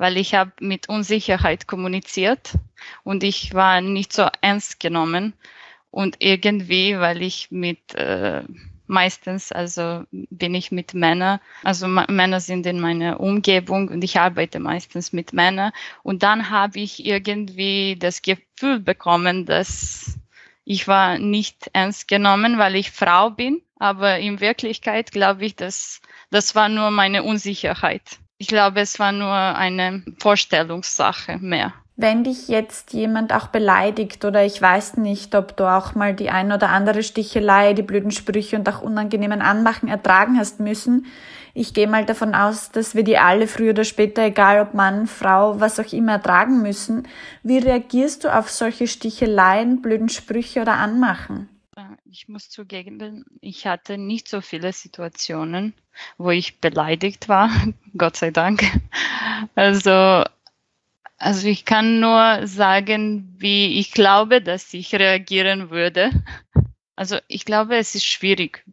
weil 0.01 0.17
ich 0.17 0.35
habe 0.35 0.51
mit 0.61 0.89
Unsicherheit 0.89 1.67
kommuniziert 1.67 2.55
und 3.05 3.23
ich 3.23 3.53
war 3.53 3.83
nicht 3.83 4.15
so 4.15 4.27
ernst 4.41 4.81
genommen 4.81 5.35
und 5.91 6.17
irgendwie, 6.21 6.99
weil 6.99 7.21
ich 7.21 7.51
mit 7.51 7.95
äh, 7.97 8.43
meistens, 8.87 9.53
also 9.53 10.05
bin 10.11 10.55
ich 10.55 10.73
mit 10.73 10.95
Männern, 10.95 11.39
also 11.65 11.87
Männer 11.87 12.41
sind 12.41 12.65
in 12.65 12.81
meiner 12.81 13.21
Umgebung 13.21 13.89
und 13.89 14.03
ich 14.03 14.19
arbeite 14.19 14.59
meistens 14.59 15.13
mit 15.13 15.35
Männern 15.35 15.71
und 16.03 16.23
dann 16.23 16.49
habe 16.49 16.81
ich 16.81 17.05
irgendwie 17.05 17.95
das 17.99 18.23
Gefühl 18.23 18.81
bekommen, 18.81 19.45
dass 19.45 20.19
ich 20.65 20.89
war 20.89 21.19
nicht 21.19 21.69
ernst 21.75 22.09
genommen, 22.09 22.57
weil 22.57 22.75
ich 22.75 22.91
Frau 22.91 23.29
bin, 23.29 23.61
aber 23.79 24.19
in 24.19 24.41
Wirklichkeit 24.41 25.13
glaube 25.13 25.45
ich, 25.45 25.57
dass 25.57 26.01
das 26.31 26.55
war 26.55 26.71
nur 26.71 26.91
meine 26.91 27.23
Unsicherheit. 27.23 28.19
Ich 28.41 28.47
glaube, 28.47 28.81
es 28.81 28.99
war 28.99 29.13
nur 29.13 29.31
eine 29.35 30.03
Vorstellungssache 30.19 31.37
mehr. 31.43 31.75
Wenn 31.97 32.25
dich 32.25 32.49
jetzt 32.49 32.95
jemand 32.95 33.35
auch 33.35 33.49
beleidigt 33.49 34.25
oder 34.25 34.47
ich 34.47 34.63
weiß 34.63 34.97
nicht, 34.97 35.35
ob 35.35 35.59
du 35.59 35.65
auch 35.71 35.95
mal 35.95 36.15
die 36.15 36.31
ein 36.31 36.51
oder 36.51 36.71
andere 36.71 37.03
Stichelei, 37.03 37.75
die 37.75 37.83
blöden 37.83 38.11
Sprüche 38.11 38.57
und 38.57 38.67
auch 38.67 38.81
unangenehmen 38.81 39.43
Anmachen 39.43 39.91
ertragen 39.91 40.39
hast 40.39 40.59
müssen, 40.59 41.05
ich 41.53 41.75
gehe 41.75 41.87
mal 41.87 42.07
davon 42.07 42.35
aus, 42.35 42.71
dass 42.71 42.95
wir 42.95 43.03
die 43.03 43.19
alle 43.19 43.47
früher 43.47 43.73
oder 43.73 43.85
später, 43.85 44.23
egal 44.23 44.63
ob 44.63 44.73
Mann, 44.73 45.07
Frau, 45.07 45.61
was 45.61 45.79
auch 45.79 45.93
immer, 45.93 46.13
ertragen 46.13 46.63
müssen. 46.63 47.07
Wie 47.43 47.59
reagierst 47.59 48.25
du 48.25 48.35
auf 48.35 48.49
solche 48.49 48.87
Sticheleien, 48.87 49.83
blöden 49.83 50.09
Sprüche 50.09 50.63
oder 50.63 50.79
Anmachen? 50.79 51.51
Ich 52.05 52.29
muss 52.29 52.49
zugeben, 52.49 53.25
ich 53.41 53.67
hatte 53.67 53.99
nicht 53.99 54.29
so 54.29 54.41
viele 54.41 54.73
Situationen, 54.73 55.75
wo 56.19 56.31
ich 56.31 56.61
beleidigt 56.61 57.29
war, 57.29 57.51
Gott 57.97 58.17
sei 58.17 58.31
Dank. 58.31 58.63
Also 59.55 60.25
also 61.21 61.49
ich 61.49 61.67
kann 61.67 62.01
nur 62.01 62.47
sagen, 62.47 63.35
wie 63.37 63.79
ich 63.79 63.93
glaube, 63.93 64.41
dass 64.41 64.73
ich 64.73 64.95
reagieren 64.95 65.69
würde. 65.69 66.11
Also 66.97 67.19
ich 67.29 67.45
glaube, 67.45 67.77
es 67.77 67.95
ist 67.95 68.07
schwierig, 68.07 68.65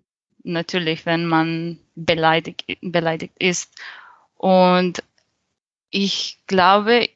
natürlich, 0.43 1.05
wenn 1.05 1.25
man 1.25 1.77
beleidigt, 1.95 2.63
beleidigt 2.81 3.33
ist. 3.37 3.75
Und 4.35 5.03
ich 5.89 6.39
glaube 6.47 7.09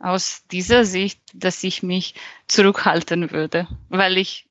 aus 0.00 0.42
dieser 0.50 0.84
Sicht, 0.84 1.20
dass 1.32 1.62
ich 1.62 1.84
mich 1.84 2.14
zurückhalten 2.48 3.30
würde, 3.30 3.68
weil 3.90 4.18
ich 4.18 4.46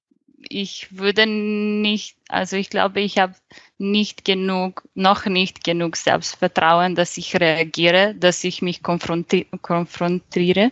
ich 0.50 0.98
würde 0.98 1.26
nicht, 1.26 2.18
also 2.30 2.56
ich 2.56 2.70
glaube, 2.70 3.02
ich 3.02 3.18
habe 3.18 3.36
nicht 3.78 4.26
genug, 4.26 4.84
noch 4.94 5.26
nicht 5.26 5.64
genug 5.64 5.96
Selbstvertrauen, 5.96 6.96
dass 6.96 7.18
ich 7.18 7.40
reagiere, 7.40 8.16
dass 8.16 8.44
ich 8.44 8.62
mich 8.62 8.84
konfronti 8.84 9.48
konfrontiere 9.62 10.72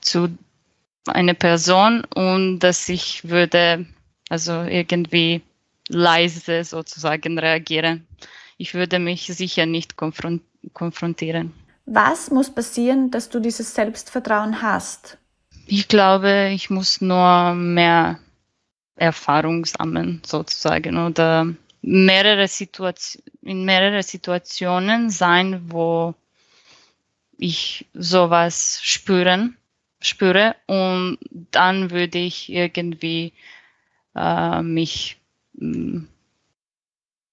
zu 0.00 0.28
einer 1.06 1.34
Person 1.34 2.04
und 2.14 2.60
dass 2.60 2.88
ich 2.88 3.28
würde 3.28 3.86
also 4.28 4.62
irgendwie 4.62 5.42
leise 5.88 6.64
sozusagen 6.64 7.38
reagieren. 7.38 8.06
Ich 8.58 8.74
würde 8.74 8.98
mich 8.98 9.26
sicher 9.26 9.66
nicht 9.66 9.96
konfront 9.96 10.42
konfrontieren. 10.74 11.52
Was 11.86 12.30
muss 12.30 12.50
passieren, 12.50 13.10
dass 13.10 13.30
du 13.30 13.40
dieses 13.40 13.74
Selbstvertrauen 13.74 14.60
hast? 14.60 15.16
Ich 15.66 15.88
glaube, 15.88 16.50
ich 16.52 16.68
muss 16.68 17.00
nur 17.00 17.54
mehr 17.54 18.18
Erfahrung 18.98 19.64
sammeln 19.64 20.22
sozusagen 20.24 20.98
oder 20.98 21.46
mehrere 21.82 22.48
Situation, 22.48 23.22
in 23.42 23.64
mehrere 23.64 24.02
Situationen 24.02 25.10
sein, 25.10 25.62
wo 25.70 26.14
ich 27.38 27.86
sowas 27.94 28.80
spüren, 28.82 29.56
spüre 30.00 30.56
und 30.66 31.18
dann 31.30 31.90
würde 31.90 32.18
ich 32.18 32.50
irgendwie 32.50 33.32
äh, 34.14 34.62
mich 34.62 35.18
mm, 35.54 36.04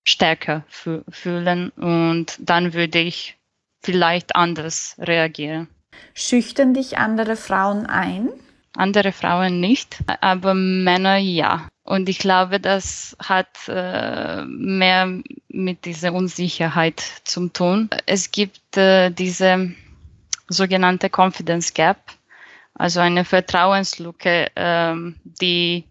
stärker 0.04 0.64
fühlen 0.70 1.70
und 1.72 2.38
dann 2.40 2.74
würde 2.74 3.00
ich 3.00 3.36
vielleicht 3.82 4.36
anders 4.36 4.96
reagieren. 5.00 5.68
Schüchtern 6.14 6.74
dich 6.74 6.98
andere 6.98 7.36
Frauen 7.36 7.86
ein? 7.86 8.30
Andere 8.76 9.12
Frauen 9.12 9.60
nicht, 9.60 9.98
aber 10.22 10.54
Männer 10.54 11.18
ja. 11.18 11.68
Und 11.84 12.10
ich 12.10 12.18
glaube, 12.18 12.60
das 12.60 13.16
hat 13.20 13.68
äh, 13.68 14.44
mehr 14.46 15.22
mit 15.50 15.86
dieser 15.86 16.14
Unsicherheit 16.14 17.00
zu 17.24 17.48
tun. 17.50 17.90
Es 18.06 18.32
gibt 18.32 18.76
äh, 18.76 19.12
diese 19.12 19.72
sogenannte 20.48 21.10
Confidence 21.10 21.74
Gap, 21.74 22.00
also 22.74 23.00
eine 23.00 23.24
Vertrauenslücke, 23.24 24.52
ähm, 24.56 25.16
die 25.24 25.86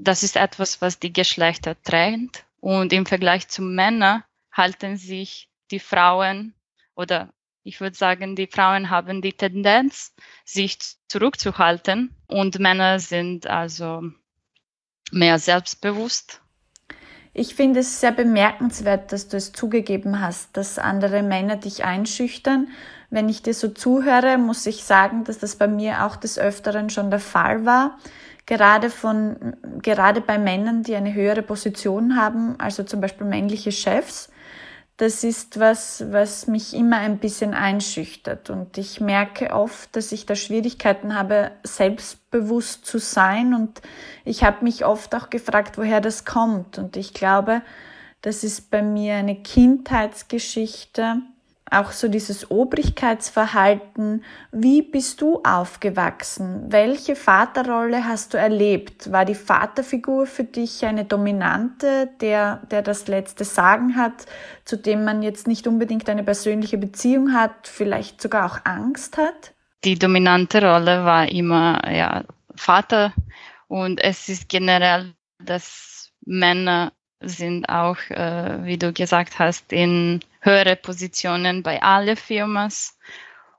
das 0.00 0.22
ist 0.22 0.36
etwas, 0.36 0.80
was 0.80 0.98
die 0.98 1.12
Geschlechter 1.12 1.80
trennt. 1.82 2.44
Und 2.60 2.92
im 2.92 3.06
Vergleich 3.06 3.48
zu 3.48 3.62
Männern 3.62 4.24
halten 4.52 4.96
sich 4.96 5.48
die 5.70 5.78
Frauen 5.78 6.54
oder 6.94 7.32
ich 7.62 7.80
würde 7.80 7.96
sagen, 7.96 8.36
die 8.36 8.46
Frauen 8.46 8.90
haben 8.90 9.22
die 9.22 9.32
Tendenz, 9.32 10.14
sich 10.44 10.78
zurückzuhalten 11.08 12.16
und 12.26 12.58
Männer 12.58 12.98
sind 12.98 13.46
also 13.46 14.02
mehr 15.12 15.38
selbstbewusst. 15.38 16.40
Ich 17.32 17.54
finde 17.54 17.80
es 17.80 18.00
sehr 18.00 18.12
bemerkenswert, 18.12 19.12
dass 19.12 19.28
du 19.28 19.36
es 19.36 19.52
zugegeben 19.52 20.20
hast, 20.20 20.56
dass 20.56 20.78
andere 20.78 21.22
Männer 21.22 21.56
dich 21.56 21.84
einschüchtern. 21.84 22.68
Wenn 23.08 23.28
ich 23.28 23.42
dir 23.42 23.54
so 23.54 23.68
zuhöre, 23.68 24.36
muss 24.36 24.66
ich 24.66 24.82
sagen, 24.82 25.24
dass 25.24 25.38
das 25.38 25.56
bei 25.56 25.68
mir 25.68 26.04
auch 26.04 26.16
des 26.16 26.38
Öfteren 26.38 26.90
schon 26.90 27.10
der 27.10 27.20
Fall 27.20 27.64
war. 27.64 27.98
Gerade 28.46 28.90
von, 28.90 29.56
gerade 29.80 30.20
bei 30.20 30.38
Männern, 30.38 30.82
die 30.82 30.96
eine 30.96 31.14
höhere 31.14 31.42
Position 31.42 32.16
haben, 32.16 32.58
also 32.58 32.82
zum 32.82 33.00
Beispiel 33.00 33.26
männliche 33.26 33.70
Chefs 33.70 34.30
das 35.00 35.24
ist 35.24 35.58
was, 35.58 36.04
was 36.12 36.46
mich 36.46 36.74
immer 36.74 36.98
ein 36.98 37.16
bisschen 37.16 37.54
einschüchtert. 37.54 38.50
Und 38.50 38.76
ich 38.76 39.00
merke 39.00 39.54
oft, 39.54 39.96
dass 39.96 40.12
ich 40.12 40.26
da 40.26 40.34
Schwierigkeiten 40.34 41.14
habe, 41.14 41.52
selbstbewusst 41.64 42.84
zu 42.84 42.98
sein. 42.98 43.54
Und 43.54 43.80
ich 44.26 44.44
habe 44.44 44.62
mich 44.62 44.84
oft 44.84 45.14
auch 45.14 45.30
gefragt, 45.30 45.78
woher 45.78 46.02
das 46.02 46.26
kommt. 46.26 46.76
Und 46.76 46.98
ich 46.98 47.14
glaube, 47.14 47.62
das 48.20 48.44
ist 48.44 48.70
bei 48.70 48.82
mir 48.82 49.14
eine 49.14 49.36
Kindheitsgeschichte, 49.36 51.22
auch 51.70 51.92
so 51.92 52.08
dieses 52.08 52.50
Obrigkeitsverhalten. 52.50 54.24
Wie 54.52 54.82
bist 54.82 55.20
du 55.20 55.40
aufgewachsen? 55.42 56.64
Welche 56.68 57.16
Vaterrolle 57.16 58.04
hast 58.04 58.34
du 58.34 58.38
erlebt? 58.38 59.12
War 59.12 59.24
die 59.24 59.34
Vaterfigur 59.34 60.26
für 60.26 60.44
dich 60.44 60.84
eine 60.84 61.04
dominante, 61.04 62.08
der, 62.20 62.62
der 62.70 62.82
das 62.82 63.06
letzte 63.06 63.44
Sagen 63.44 63.96
hat, 63.96 64.26
zu 64.64 64.76
dem 64.76 65.04
man 65.04 65.22
jetzt 65.22 65.46
nicht 65.46 65.66
unbedingt 65.66 66.08
eine 66.08 66.24
persönliche 66.24 66.78
Beziehung 66.78 67.32
hat, 67.32 67.68
vielleicht 67.68 68.20
sogar 68.20 68.46
auch 68.46 68.58
Angst 68.64 69.16
hat? 69.16 69.52
Die 69.84 69.98
dominante 69.98 70.60
Rolle 70.60 71.04
war 71.04 71.30
immer, 71.30 71.80
ja, 71.90 72.24
Vater. 72.54 73.12
Und 73.68 74.02
es 74.02 74.28
ist 74.28 74.48
generell, 74.48 75.14
dass 75.38 76.10
Männer 76.26 76.92
sind 77.20 77.68
auch, 77.68 77.98
äh, 78.10 78.64
wie 78.64 78.78
du 78.78 78.92
gesagt 78.92 79.38
hast, 79.38 79.72
in 79.72 80.20
höhere 80.40 80.76
Positionen 80.76 81.62
bei 81.62 81.82
allen 81.82 82.16
Firmen. 82.16 82.72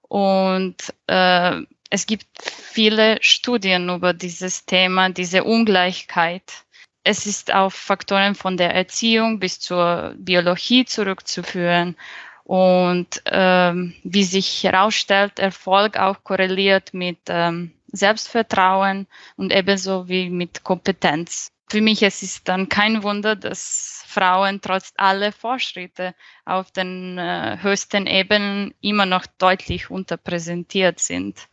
Und 0.02 0.76
äh, 1.08 1.62
es 1.90 2.06
gibt 2.06 2.26
viele 2.42 3.18
Studien 3.22 3.90
über 3.90 4.14
dieses 4.14 4.66
Thema, 4.66 5.10
diese 5.10 5.44
Ungleichheit. 5.44 6.66
Es 7.04 7.26
ist 7.26 7.54
auf 7.54 7.74
Faktoren 7.74 8.36
von 8.36 8.58
der 8.58 8.74
Erziehung 8.74 9.40
bis 9.40 9.60
zur 9.60 10.14
Biologie 10.18 10.86
zurückzuführen. 10.86 11.96
Und 12.44 13.22
ähm, 13.26 13.94
wie 14.04 14.24
sich 14.24 14.64
herausstellt, 14.64 15.40
Erfolg 15.40 15.98
auch 15.98 16.24
korreliert 16.24 16.94
mit 16.94 17.20
ähm, 17.28 17.72
Selbstvertrauen 17.92 19.08
und 19.38 19.54
ebenso 19.54 20.08
wie 20.08 20.30
mit 20.30 20.64
Kompetenz 20.64 21.52
für 21.72 21.82
mich 21.82 22.04
es 22.04 22.22
ist 22.22 22.50
dann 22.50 22.68
kein 22.68 23.02
Wunder, 23.02 23.38
dass 23.38 24.04
Frauen 24.06 24.60
trotz 24.60 24.92
aller 24.98 25.32
Fortschritte 25.32 26.14
auf 26.44 26.70
den 26.72 27.18
äh, 27.18 27.60
höchsten 27.62 28.08
Ebenen 28.08 28.74
immer 28.82 29.06
noch 29.06 29.26
deutlich 29.38 29.90
unterpräsentiert 29.90 31.00
sind. 31.00 31.48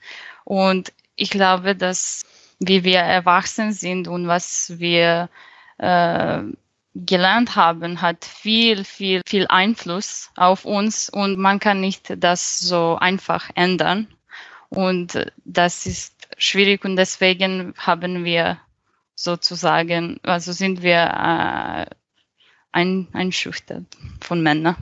Und 0.44 0.92
ich 1.14 1.30
glaube, 1.30 1.76
dass 1.76 2.24
wie 2.58 2.82
wir 2.82 2.98
erwachsen 2.98 3.72
sind 3.72 4.08
und 4.08 4.26
was 4.26 4.80
wir 4.80 5.30
äh, 5.78 6.42
gelernt 6.96 7.54
haben, 7.54 8.02
hat 8.02 8.24
viel, 8.24 8.82
viel, 8.82 9.22
viel 9.24 9.46
Einfluss 9.48 10.32
auf 10.34 10.64
uns 10.64 11.08
und 11.08 11.38
man 11.38 11.60
kann 11.60 11.80
nicht 11.80 12.12
das 12.16 12.58
so 12.58 12.96
einfach 13.00 13.50
ändern. 13.54 14.08
Und 14.68 15.30
das 15.44 15.86
ist 15.86 16.28
schwierig 16.38 16.84
und 16.84 16.96
deswegen 16.96 17.72
haben 17.78 18.24
wir 18.24 18.58
sozusagen, 19.18 20.20
also 20.22 20.52
sind 20.52 20.82
wir 20.82 20.94
äh, 20.94 21.86
ein, 22.70 23.08
einschüchtert 23.12 23.84
von 24.20 24.42
Männern. 24.42 24.76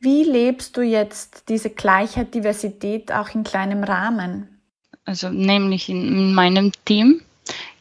Wie 0.00 0.24
lebst 0.24 0.76
du 0.76 0.82
jetzt 0.82 1.48
diese 1.48 1.70
Gleichheit, 1.70 2.34
Diversität 2.34 3.12
auch 3.12 3.34
in 3.34 3.44
kleinem 3.44 3.84
Rahmen? 3.84 4.60
Also 5.04 5.28
nämlich 5.28 5.88
in, 5.90 6.06
in 6.06 6.34
meinem 6.34 6.72
Team 6.86 7.20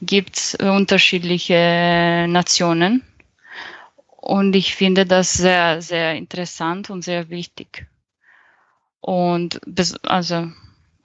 gibt 0.02 0.38
es 0.38 0.56
unterschiedliche 0.56 2.26
Nationen 2.28 3.02
und 4.08 4.54
ich 4.56 4.76
finde 4.76 5.06
das 5.06 5.34
sehr, 5.34 5.82
sehr 5.82 6.16
interessant 6.16 6.90
und 6.90 7.04
sehr 7.04 7.30
wichtig. 7.30 7.88
Und 9.00 9.62
also 10.04 10.52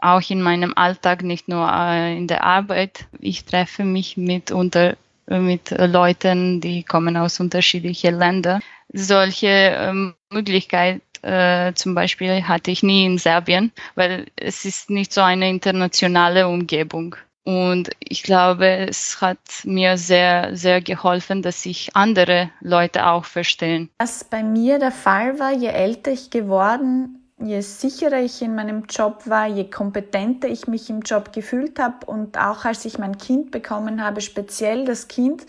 auch 0.03 0.29
in 0.31 0.43
meinem 0.43 0.73
Alltag, 0.77 1.23
nicht 1.23 1.49
nur 1.49 1.69
äh, 1.71 2.17
in 2.17 2.27
der 2.27 2.45
Arbeit. 2.45 3.07
Ich 3.19 3.45
treffe 3.45 3.85
mich 3.85 4.17
mit, 4.17 4.51
unter, 4.51 4.97
mit 5.27 5.71
Leuten, 5.71 6.61
die 6.61 6.83
kommen 6.83 7.17
aus 7.17 7.41
unterschiedlichen 7.41 8.19
Ländern. 8.19 8.61
Solche 8.93 9.49
ähm, 9.49 10.15
Möglichkeit 10.31 11.03
äh, 11.23 11.73
zum 11.75 11.95
Beispiel 11.95 12.43
hatte 12.49 12.71
ich 12.71 12.83
nie 12.83 13.05
in 13.05 13.19
Serbien, 13.19 13.73
weil 13.95 14.27
es 14.37 14.65
ist 14.65 14.91
nicht 14.91 15.13
so 15.13 15.21
eine 15.21 15.49
internationale 15.49 16.49
Umgebung. 16.49 17.17
Und 17.45 17.91
ich 17.99 18.23
glaube, 18.23 18.67
es 18.67 19.21
hat 19.21 19.39
mir 19.65 19.97
sehr, 19.97 20.57
sehr 20.57 20.81
geholfen, 20.81 21.43
dass 21.43 21.65
ich 21.67 21.97
andere 21.97 22.51
Leute 22.61 23.07
auch 23.07 23.25
verstehen. 23.25 23.89
Was 23.99 24.25
bei 24.25 24.43
mir 24.43 24.79
der 24.79 24.93
Fall 24.93 25.39
war, 25.39 25.53
je 25.53 25.69
älter 25.69 26.13
ich 26.13 26.31
geworden, 26.31 27.20
je 27.41 27.61
sicherer 27.63 28.21
ich 28.21 28.43
in 28.43 28.55
meinem 28.55 28.85
Job 28.89 29.23
war, 29.27 29.47
je 29.47 29.69
kompetenter 29.71 30.49
ich 30.49 30.67
mich 30.67 30.91
im 30.91 31.01
Job 31.01 31.33
gefühlt 31.33 31.79
habe 31.79 32.07
und 32.07 32.39
auch 32.39 32.65
als 32.65 32.85
ich 32.85 32.99
mein 32.99 33.19
Kind 33.19 33.51
bekommen 33.51 34.03
habe, 34.03 34.21
speziell 34.21 34.85
das 34.85 35.09
Kind, 35.09 35.47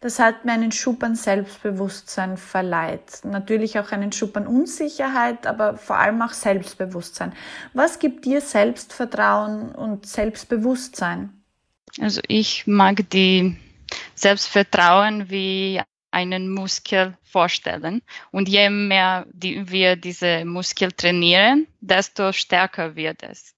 das 0.00 0.18
hat 0.18 0.44
mir 0.44 0.52
einen 0.52 0.72
Schub 0.72 1.02
an 1.02 1.14
Selbstbewusstsein 1.14 2.36
verleiht. 2.36 3.24
Natürlich 3.24 3.78
auch 3.78 3.90
einen 3.90 4.12
Schub 4.12 4.36
an 4.36 4.46
Unsicherheit, 4.46 5.46
aber 5.46 5.78
vor 5.78 5.96
allem 5.96 6.20
auch 6.20 6.32
Selbstbewusstsein. 6.32 7.32
Was 7.72 7.98
gibt 7.98 8.26
dir 8.26 8.42
Selbstvertrauen 8.42 9.74
und 9.74 10.06
Selbstbewusstsein? 10.06 11.30
Also 12.00 12.20
ich 12.28 12.66
mag 12.66 13.08
die 13.10 13.56
Selbstvertrauen 14.14 15.30
wie 15.30 15.80
einen 16.14 16.48
Muskel 16.48 17.18
vorstellen. 17.22 18.02
Und 18.30 18.48
je 18.48 18.70
mehr 18.70 19.26
die, 19.32 19.70
wir 19.70 19.96
diese 19.96 20.44
Muskel 20.44 20.92
trainieren, 20.92 21.66
desto 21.80 22.32
stärker 22.32 22.96
wird 22.96 23.22
es. 23.22 23.54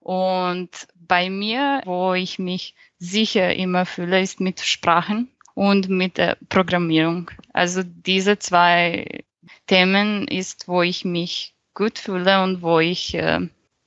Und 0.00 0.70
bei 0.94 1.30
mir, 1.30 1.80
wo 1.84 2.12
ich 2.12 2.38
mich 2.38 2.74
sicher 2.98 3.54
immer 3.54 3.86
fühle, 3.86 4.20
ist 4.20 4.40
mit 4.40 4.60
Sprachen 4.60 5.30
und 5.54 5.88
mit 5.88 6.18
der 6.18 6.36
Programmierung. 6.48 7.30
Also 7.52 7.82
diese 7.84 8.38
zwei 8.38 9.24
Themen 9.66 10.28
ist, 10.28 10.68
wo 10.68 10.82
ich 10.82 11.04
mich 11.04 11.54
gut 11.74 11.98
fühle 11.98 12.42
und 12.42 12.60
wo 12.60 12.80
ich 12.80 13.14
äh, 13.14 13.40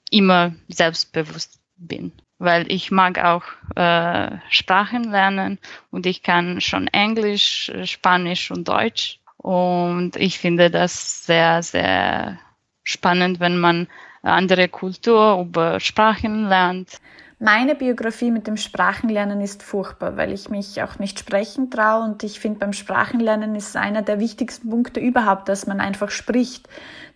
immer 0.10 0.56
selbstbewusst 0.70 1.60
bin. 1.76 2.12
Weil 2.40 2.72
ich 2.72 2.92
mag 2.92 3.24
auch 3.24 3.44
äh, 3.76 4.38
Sprachen 4.50 5.12
lernen 5.12 5.60
und 5.92 6.06
ich 6.06 6.22
kann 6.22 6.62
schon 6.62 6.88
Englisch, 6.88 7.72
Spanisch 7.84 8.52
und 8.52 8.68
Deutsch. 8.68 9.20
Und 9.38 10.16
ich 10.18 10.40
finde 10.40 10.70
das 10.70 11.26
sehr, 11.26 11.64
sehr 11.64 12.40
spannend, 12.84 13.40
wenn 13.40 13.60
man 13.60 13.88
andere 14.22 14.68
Kultur 14.68 15.40
über 15.42 15.80
Sprachen 15.80 16.48
lernt. 16.48 17.00
Meine 17.40 17.76
Biografie 17.76 18.32
mit 18.32 18.48
dem 18.48 18.58
Sprachenlernen 18.58 19.42
ist 19.42 19.62
furchtbar, 19.62 20.18
weil 20.18 20.34
ich 20.34 20.50
mich 20.50 20.82
auch 20.82 20.98
nicht 20.98 21.20
sprechen 21.20 21.70
traue 21.70 22.04
und 22.04 22.24
ich 22.24 22.40
finde 22.40 22.58
beim 22.58 22.74
Sprachenlernen 22.74 23.54
ist 23.54 23.78
einer 23.78 24.02
der 24.02 24.20
wichtigsten 24.20 24.72
Punkte 24.72 25.00
überhaupt, 25.00 25.48
dass 25.48 25.68
man 25.68 25.80
einfach 25.80 26.10
spricht, 26.10 26.68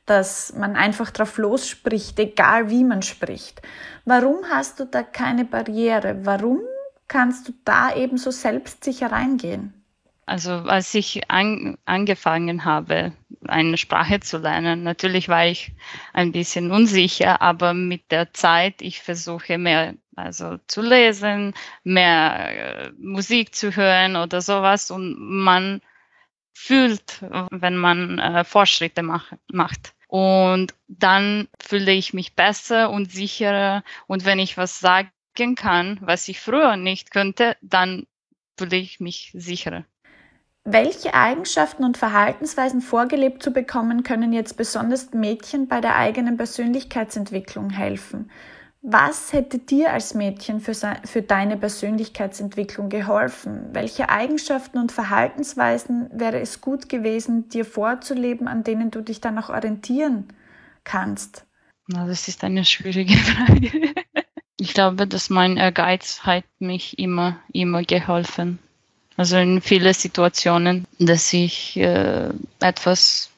dass 0.06 0.54
man 0.56 0.76
einfach 0.76 1.12
drauf 1.12 1.38
losspricht, 1.38 2.20
egal 2.20 2.70
wie 2.70 2.84
man 2.84 3.02
spricht. 3.02 3.62
Warum 4.06 4.44
hast 4.50 4.80
du 4.80 4.86
da 4.86 5.04
keine 5.04 5.46
Barriere? 5.46 6.26
Warum 6.26 6.60
kannst 7.08 7.48
du 7.48 7.54
da 7.66 7.96
eben 7.96 8.18
so 8.18 8.32
selbstsicher 8.32 9.12
reingehen? 9.12 9.74
Also 10.26 10.52
als 10.52 10.94
ich 10.94 11.30
an, 11.30 11.78
angefangen 11.86 12.64
habe, 12.64 13.12
eine 13.48 13.78
Sprache 13.78 14.22
zu 14.22 14.38
lernen, 14.38 14.84
natürlich 14.84 15.28
war 15.28 15.46
ich 15.46 15.74
ein 16.14 16.32
bisschen 16.32 16.72
unsicher, 16.72 17.42
aber 17.42 17.74
mit 17.74 18.12
der 18.12 18.34
Zeit, 18.34 18.82
ich 18.82 19.02
versuche 19.02 19.58
mehr 19.58 19.96
also 20.16 20.58
zu 20.68 20.82
lesen, 20.82 21.54
mehr 21.84 22.86
äh, 22.86 22.92
Musik 22.98 23.56
zu 23.56 23.76
hören 23.76 24.16
oder 24.16 24.42
sowas 24.42 24.92
und 24.92 25.16
man 25.18 25.82
fühlt, 26.54 27.24
wenn 27.52 27.78
man 27.78 28.20
äh, 28.20 28.44
Fortschritte 28.44 29.04
mach, 29.04 29.32
macht. 29.52 29.94
Und 30.08 30.74
dann 30.88 31.48
fühle 31.60 31.94
ich 31.94 32.14
mich 32.14 32.36
besser 32.36 32.90
und 32.90 33.12
sicherer 33.12 33.84
und 34.08 34.26
wenn 34.26 34.40
ich 34.40 34.58
was 34.58 34.80
sagen 34.80 35.56
kann, 35.56 36.00
was 36.02 36.28
ich 36.28 36.40
früher 36.40 36.76
nicht 36.76 37.12
könnte, 37.12 37.56
dann 37.62 38.08
fühle 38.58 38.76
ich 38.76 39.00
mich 39.00 39.32
sicherer. 39.34 39.86
Welche 40.64 41.16
Eigenschaften 41.16 41.84
und 41.84 41.98
Verhaltensweisen 41.98 42.82
vorgelebt 42.82 43.42
zu 43.42 43.52
bekommen, 43.52 44.04
können 44.04 44.32
jetzt 44.32 44.58
besonders 44.58 45.12
Mädchen 45.12 45.68
bei 45.68 45.82
der 45.82 45.96
eigenen 45.96 46.38
Persönlichkeitsentwicklung 46.38 47.72
helfen? 47.72 48.30
Was 48.84 49.32
hätte 49.32 49.60
dir 49.60 49.94
als 49.94 50.16
Mädchen 50.16 50.60
für, 50.60 50.74
für, 50.74 51.22
deine 51.22 51.56
Persönlichkeitsentwicklung 51.56 52.90
geholfen? 52.90 53.70
Welche 53.74 54.10
Eigenschaften 54.10 54.80
und 54.80 54.92
Verhaltensweisen 54.92 56.10
wäre 56.12 56.40
es 56.40 56.62
gut 56.62 56.90
gewesen, 56.90 57.48
dir 57.50 57.64
vorzuleben, 57.64 58.48
an 58.48 58.64
denen 58.64 58.90
du 58.90 59.02
dich 59.02 59.22
dann 59.22 59.38
auch 59.38 59.50
orientieren 59.50 60.30
kannst? 60.84 61.46
Na, 61.88 62.08
das 62.08 62.28
ist 62.28 62.44
eine 62.44 62.66
schwierige 62.66 63.14
Frage. 63.18 63.94
Ich 64.58 64.74
glaube, 64.74 65.06
dass 65.06 65.30
mein 65.30 65.58
Ehrgeiz 65.58 66.22
hat 66.24 66.44
mich 66.58 66.98
immer, 66.98 67.40
immer 67.54 67.84
geholfen. 67.84 68.58
Also 69.16 69.38
in 69.38 69.62
vielen 69.62 69.94
Situationen, 69.94 70.88
dass 70.98 71.34
ich 71.34 71.78
äh, 71.78 72.30
etwas 72.60 73.30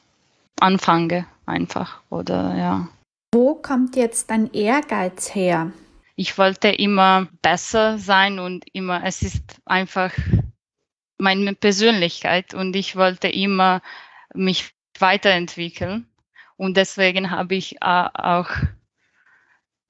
anfange 0.60 1.26
einfach 1.46 2.02
oder 2.10 2.56
ja. 2.56 2.88
Wo 3.34 3.56
kommt 3.56 3.96
jetzt 3.96 4.30
dein 4.30 4.54
Ehrgeiz 4.54 5.34
her? 5.34 5.72
Ich 6.16 6.38
wollte 6.38 6.68
immer 6.68 7.28
besser 7.42 7.98
sein 7.98 8.38
und 8.38 8.64
immer, 8.74 9.04
es 9.04 9.24
ist 9.24 9.60
einfach 9.66 10.14
meine 11.18 11.56
Persönlichkeit 11.56 12.54
und 12.54 12.76
ich 12.76 12.96
wollte 12.96 13.28
immer 13.28 13.82
mich 14.36 14.76
weiterentwickeln. 15.00 16.06
Und 16.58 16.78
deswegen 16.78 17.32
habe 17.32 17.56
ich 17.56 17.82
auch 17.82 18.52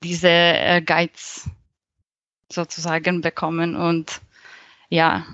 diese 0.02 0.30
Ehrgeiz 0.30 1.50
sozusagen 2.50 3.20
bekommen. 3.20 3.76
Und 3.76 4.22
ja, 4.88 5.26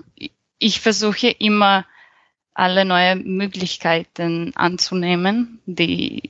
ich 0.58 0.80
versuche 0.80 1.30
immer 1.30 1.86
alle 2.60 2.84
neue 2.84 3.15
Möglichkeiten 3.15 4.52
anzunehmen, 4.56 5.62
die, 5.65 6.30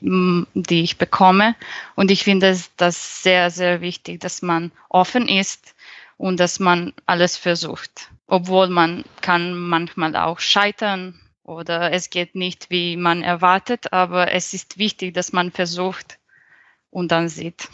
die 0.53 0.83
ich 0.83 0.99
bekomme. 0.99 1.55
Und 1.95 2.11
ich 2.11 2.23
finde 2.23 2.55
das 2.77 3.23
sehr, 3.23 3.49
sehr 3.49 3.81
wichtig, 3.81 4.19
dass 4.19 4.43
man 4.43 4.71
offen 4.89 5.27
ist 5.27 5.73
und 6.17 6.39
dass 6.39 6.59
man 6.59 6.93
alles 7.07 7.35
versucht. 7.35 8.11
Obwohl 8.27 8.67
man 8.67 9.05
kann 9.21 9.57
manchmal 9.57 10.15
auch 10.15 10.39
scheitern 10.39 11.19
oder 11.43 11.91
es 11.91 12.11
geht 12.11 12.35
nicht, 12.35 12.69
wie 12.69 12.95
man 12.95 13.23
erwartet, 13.23 13.91
aber 13.91 14.31
es 14.31 14.53
ist 14.53 14.77
wichtig, 14.77 15.15
dass 15.15 15.33
man 15.33 15.51
versucht 15.51 16.19
und 16.91 17.11
dann 17.11 17.27
sieht. 17.27 17.67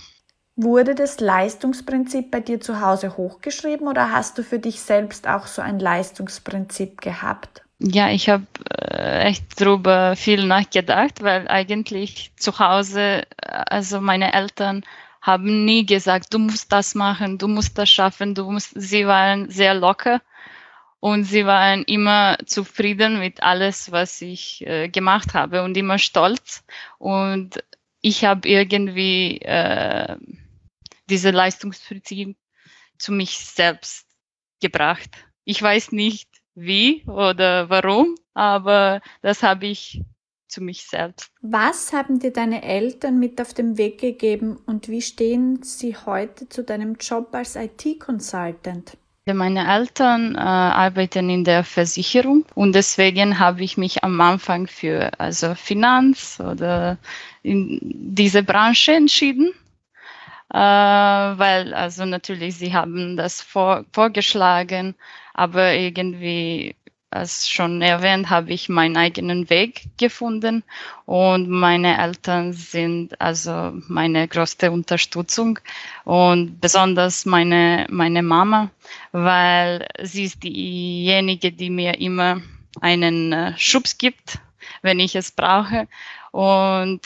Wurde 0.55 0.95
das 0.95 1.19
Leistungsprinzip 1.19 2.31
bei 2.31 2.39
dir 2.39 2.61
zu 2.61 2.79
Hause 2.79 3.17
hochgeschrieben 3.17 3.89
oder 3.89 4.13
hast 4.13 4.37
du 4.37 4.43
für 4.43 4.59
dich 4.59 4.79
selbst 4.79 5.27
auch 5.27 5.47
so 5.47 5.61
ein 5.61 5.79
Leistungsprinzip 5.79 7.01
gehabt? 7.01 7.64
Ja, 7.79 8.09
ich 8.09 8.29
habe 8.29 8.45
äh, 8.79 9.23
echt 9.27 9.59
darüber 9.59 10.15
viel 10.15 10.45
nachgedacht, 10.45 11.21
weil 11.21 11.47
eigentlich 11.49 12.31
zu 12.37 12.57
Hause, 12.57 13.23
also 13.41 13.99
meine 13.99 14.33
Eltern 14.33 14.83
haben 15.21 15.65
nie 15.65 15.85
gesagt, 15.85 16.33
du 16.33 16.39
musst 16.39 16.71
das 16.71 16.95
machen, 16.95 17.37
du 17.37 17.47
musst 17.49 17.77
das 17.77 17.89
schaffen, 17.89 18.33
du 18.33 18.49
musst, 18.49 18.71
sie 18.75 19.05
waren 19.07 19.49
sehr 19.49 19.73
locker 19.73 20.21
und 21.01 21.25
sie 21.25 21.45
waren 21.45 21.83
immer 21.85 22.37
zufrieden 22.45 23.19
mit 23.19 23.43
alles, 23.43 23.91
was 23.91 24.21
ich 24.21 24.65
äh, 24.67 24.89
gemacht 24.89 25.33
habe 25.33 25.63
und 25.63 25.77
immer 25.77 25.99
stolz 25.99 26.63
und 26.99 27.63
ich 28.01 28.25
habe 28.25 28.47
irgendwie 28.49 29.39
äh, 29.41 30.17
diese 31.09 31.31
Leistungsprinzip 31.31 32.37
zu 32.99 33.11
mich 33.13 33.37
selbst 33.39 34.07
gebracht. 34.61 35.09
Ich 35.45 35.61
weiß 35.61 35.91
nicht, 35.93 36.29
wie 36.55 37.03
oder 37.05 37.69
warum, 37.69 38.15
aber 38.33 39.01
das 39.21 39.43
habe 39.43 39.67
ich 39.67 40.01
zu 40.47 40.61
mich 40.61 40.83
selbst. 40.83 41.31
Was 41.41 41.91
haben 41.91 42.19
dir 42.19 42.31
deine 42.31 42.63
Eltern 42.63 43.19
mit 43.19 43.41
auf 43.41 43.53
den 43.53 43.77
Weg 43.77 43.99
gegeben 43.99 44.57
und 44.65 44.87
wie 44.87 45.01
stehen 45.01 45.61
sie 45.63 45.95
heute 45.95 46.47
zu 46.47 46.63
deinem 46.63 46.95
Job 46.95 47.29
als 47.33 47.55
IT-Consultant? 47.55 48.97
Meine 49.27 49.67
Eltern 49.67 50.35
äh, 50.35 50.37
arbeiten 50.37 51.31
in 51.31 51.43
der 51.43 51.63
Versicherung 51.63 52.45
und 52.53 52.75
deswegen 52.75 53.39
habe 53.39 53.63
ich 53.63 53.75
mich 53.75 54.03
am 54.03 54.21
Anfang 54.21 54.67
für 54.67 55.09
also 55.19 55.55
Finanz 55.55 56.39
oder 56.39 56.99
in 57.41 57.79
diese 57.81 58.43
Branche 58.43 58.93
entschieden 58.93 59.51
äh, 60.53 60.57
weil 60.57 61.73
also 61.73 62.05
natürlich 62.05 62.57
sie 62.57 62.73
haben 62.73 63.17
das 63.17 63.41
vor, 63.41 63.85
vorgeschlagen, 63.91 64.95
aber 65.35 65.73
irgendwie, 65.73 66.75
als 67.11 67.49
schon 67.49 67.81
erwähnt, 67.81 68.29
habe 68.29 68.51
ich 68.51 68.67
meinen 68.67 68.97
eigenen 68.97 69.49
Weg 69.49 69.87
gefunden 69.97 70.63
und 71.05 71.49
meine 71.49 72.01
Eltern 72.01 72.51
sind 72.53 73.21
also 73.21 73.73
meine 73.87 74.27
größte 74.27 74.71
Unterstützung 74.71 75.59
und 76.03 76.59
besonders 76.59 77.25
meine, 77.25 77.85
meine 77.89 78.23
Mama, 78.23 78.71
weil 79.11 79.87
sie 80.01 80.23
ist 80.25 80.43
diejenige, 80.43 81.51
die 81.51 81.69
mir 81.69 81.99
immer 81.99 82.41
einen 82.81 83.31
äh, 83.31 83.53
Schubs 83.57 83.97
gibt 83.97 84.39
wenn 84.81 84.99
ich 84.99 85.15
es 85.15 85.31
brauche. 85.31 85.87
Und 86.31 87.01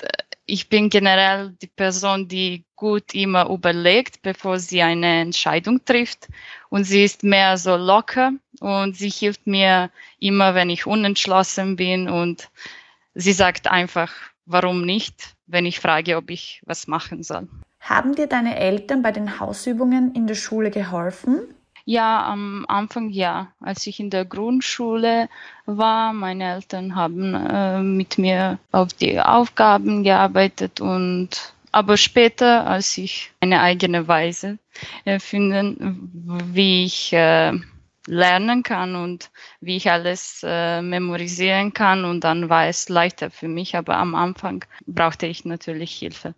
ich 0.46 0.70
bin 0.70 0.90
generell 0.90 1.56
die 1.62 1.68
Person, 1.68 2.28
die 2.28 2.66
gut 2.76 3.14
immer 3.14 3.50
überlegt, 3.50 4.22
bevor 4.22 4.60
sie 4.60 4.82
eine 4.82 5.22
Entscheidung 5.22 5.84
trifft. 5.86 6.28
Und 6.70 6.84
sie 6.84 7.04
ist 7.04 7.24
mehr 7.24 7.58
so 7.58 7.76
locker 7.76 8.32
und 8.60 8.96
sie 8.96 9.10
hilft 9.10 9.48
mir 9.48 9.90
immer, 10.20 10.54
wenn 10.54 10.70
ich 10.70 10.86
unentschlossen 10.86 11.76
bin. 11.76 12.08
Und 12.08 12.50
sie 13.16 13.34
sagt 13.34 13.70
einfach, 13.70 14.12
warum 14.46 14.86
nicht, 14.86 15.36
wenn 15.48 15.66
ich 15.66 15.80
frage, 15.80 16.18
ob 16.18 16.30
ich 16.30 16.62
was 16.66 16.88
machen 16.88 17.24
soll. 17.24 17.48
Haben 17.82 18.16
dir 18.16 18.28
deine 18.28 18.58
Eltern 18.58 19.02
bei 19.02 19.12
den 19.12 19.40
Hausübungen 19.40 20.14
in 20.14 20.28
der 20.28 20.36
Schule 20.36 20.70
geholfen? 20.70 21.42
Ja, 21.86 22.24
am 22.28 22.66
Anfang 22.68 23.10
ja. 23.10 23.48
Als 23.62 23.88
ich 23.88 24.00
in 24.00 24.12
der 24.12 24.26
Grundschule 24.26 25.28
war, 25.66 26.14
meine 26.14 26.54
Eltern 26.54 26.94
haben 26.94 27.34
äh, 27.34 27.82
mit 27.82 28.20
mir 28.20 28.60
auf 28.72 28.94
die 28.94 29.20
Aufgaben 29.20 30.04
gearbeitet 30.04 30.82
und 30.82 31.54
aber 31.72 31.98
später, 31.98 32.66
als 32.68 32.98
ich 32.98 33.32
eine 33.40 33.62
eigene 33.62 34.08
Weise 34.08 34.58
erfinden, 35.06 36.10
wie 36.54 36.86
ich 36.86 37.14
äh, 37.14 37.54
lernen 38.08 38.64
kann 38.64 38.96
und 38.96 39.30
wie 39.62 39.78
ich 39.78 39.90
alles 39.90 40.42
äh, 40.44 40.82
memorisieren 40.82 41.74
kann 41.74 42.06
und 42.06 42.24
dann 42.24 42.50
war 42.50 42.68
es 42.68 42.90
leichter 42.90 43.30
für 43.30 43.48
mich, 43.48 43.76
aber 43.76 43.98
am 43.98 44.16
Anfang 44.16 44.66
brauchte 44.88 45.28
ich 45.28 45.46
natürlich 45.46 45.92
Hilfe. 45.92 46.34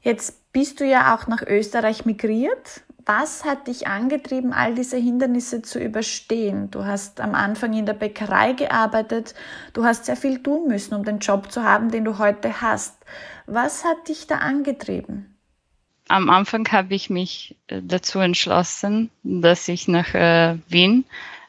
Jetzt 0.00 0.52
bist 0.52 0.80
du 0.80 0.84
ja 0.84 1.14
auch 1.14 1.28
nach 1.28 1.42
Österreich 1.42 2.04
migriert. 2.04 2.82
Was 3.04 3.44
hat 3.44 3.66
dich 3.66 3.88
angetrieben, 3.88 4.52
all 4.52 4.74
diese 4.74 4.96
Hindernisse 4.96 5.62
zu 5.62 5.80
überstehen? 5.80 6.70
Du 6.70 6.84
hast 6.84 7.20
am 7.20 7.34
Anfang 7.34 7.72
in 7.72 7.86
der 7.86 7.94
Bäckerei 7.94 8.52
gearbeitet, 8.52 9.34
du 9.72 9.84
hast 9.84 10.06
sehr 10.06 10.16
viel 10.16 10.40
tun 10.40 10.68
müssen, 10.68 10.94
um 10.94 11.04
den 11.04 11.18
Job 11.18 11.50
zu 11.50 11.64
haben, 11.64 11.90
den 11.90 12.04
du 12.04 12.18
heute 12.18 12.60
hast. 12.60 12.96
Was 13.46 13.84
hat 13.84 14.08
dich 14.08 14.26
da 14.26 14.38
angetrieben? 14.38 15.36
Am 16.08 16.30
Anfang 16.30 16.66
habe 16.72 16.94
ich 16.94 17.10
mich 17.10 17.56
äh, 17.68 17.80
dazu 17.82 18.18
entschlossen, 18.18 19.10
dass 19.22 19.68
ich 19.68 19.88
nach 19.88 20.14
äh, 20.14 20.58
Wien 20.68 21.04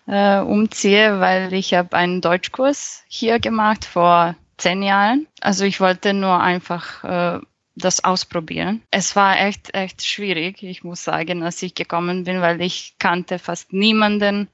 äh, 0.07 0.39
umziehe, 0.39 1.19
weil 1.19 1.53
ich 1.53 1.73
habe 1.73 1.95
einen 1.95 2.21
Deutschkurs 2.21 3.03
hier 3.07 3.39
gemacht 3.39 3.85
vor 3.85 4.35
zehn 4.57 4.83
Jahren. 4.83 5.27
Also 5.41 5.65
ich 5.65 5.79
wollte 5.81 6.13
nur 6.13 6.39
einfach 6.39 7.03
äh, 7.03 7.39
das 7.75 8.03
ausprobieren. 8.03 8.81
Es 8.91 9.15
war 9.15 9.39
echt, 9.39 9.73
echt 9.73 10.05
schwierig, 10.05 10.61
ich 10.63 10.83
muss 10.83 11.03
sagen, 11.03 11.43
als 11.43 11.61
ich 11.63 11.73
gekommen 11.75 12.23
bin, 12.23 12.41
weil 12.41 12.61
ich 12.61 12.95
kannte 12.99 13.39
fast 13.39 13.73
niemanden. 13.73 14.47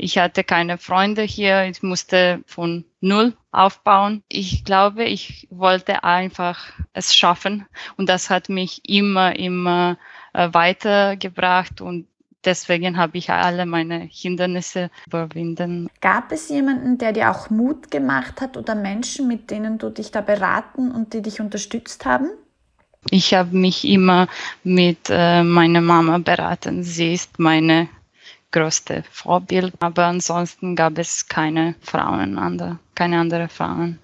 Ich 0.00 0.16
hatte 0.16 0.44
keine 0.44 0.78
Freunde 0.78 1.22
hier. 1.22 1.64
Ich 1.64 1.82
musste 1.82 2.40
von 2.46 2.84
Null 3.00 3.36
aufbauen. 3.50 4.22
Ich 4.28 4.64
glaube, 4.64 5.04
ich 5.04 5.48
wollte 5.50 6.04
einfach 6.04 6.70
es 6.92 7.16
schaffen. 7.16 7.66
Und 7.96 8.08
das 8.08 8.30
hat 8.30 8.48
mich 8.48 8.88
immer, 8.88 9.36
immer 9.36 9.98
äh, 10.34 10.48
weitergebracht. 10.52 11.80
Und 11.80 12.06
deswegen 12.44 12.96
habe 12.96 13.18
ich 13.18 13.28
alle 13.30 13.66
meine 13.66 14.08
Hindernisse 14.08 14.90
überwinden. 15.08 15.90
Gab 16.00 16.30
es 16.30 16.48
jemanden, 16.48 16.98
der 16.98 17.12
dir 17.12 17.32
auch 17.32 17.50
Mut 17.50 17.90
gemacht 17.90 18.40
hat 18.40 18.56
oder 18.56 18.76
Menschen, 18.76 19.26
mit 19.26 19.50
denen 19.50 19.78
du 19.78 19.90
dich 19.90 20.12
da 20.12 20.20
beraten 20.20 20.92
und 20.92 21.12
die 21.12 21.22
dich 21.22 21.40
unterstützt 21.40 22.06
haben? 22.06 22.30
Ich 23.10 23.34
habe 23.34 23.56
mich 23.56 23.84
immer 23.84 24.28
mit 24.62 25.08
äh, 25.08 25.42
meiner 25.42 25.80
Mama 25.80 26.18
beraten. 26.18 26.84
Sie 26.84 27.14
ist 27.14 27.40
meine 27.40 27.88
größte 28.50 29.04
Vorbild, 29.10 29.74
aber 29.80 30.06
ansonsten 30.06 30.74
gab 30.74 30.98
es 30.98 31.28
keine 31.28 31.74
Frauen, 31.80 32.38
andere, 32.38 32.78
keine 32.94 33.18
andere 33.20 33.48
Frauen. 33.48 33.98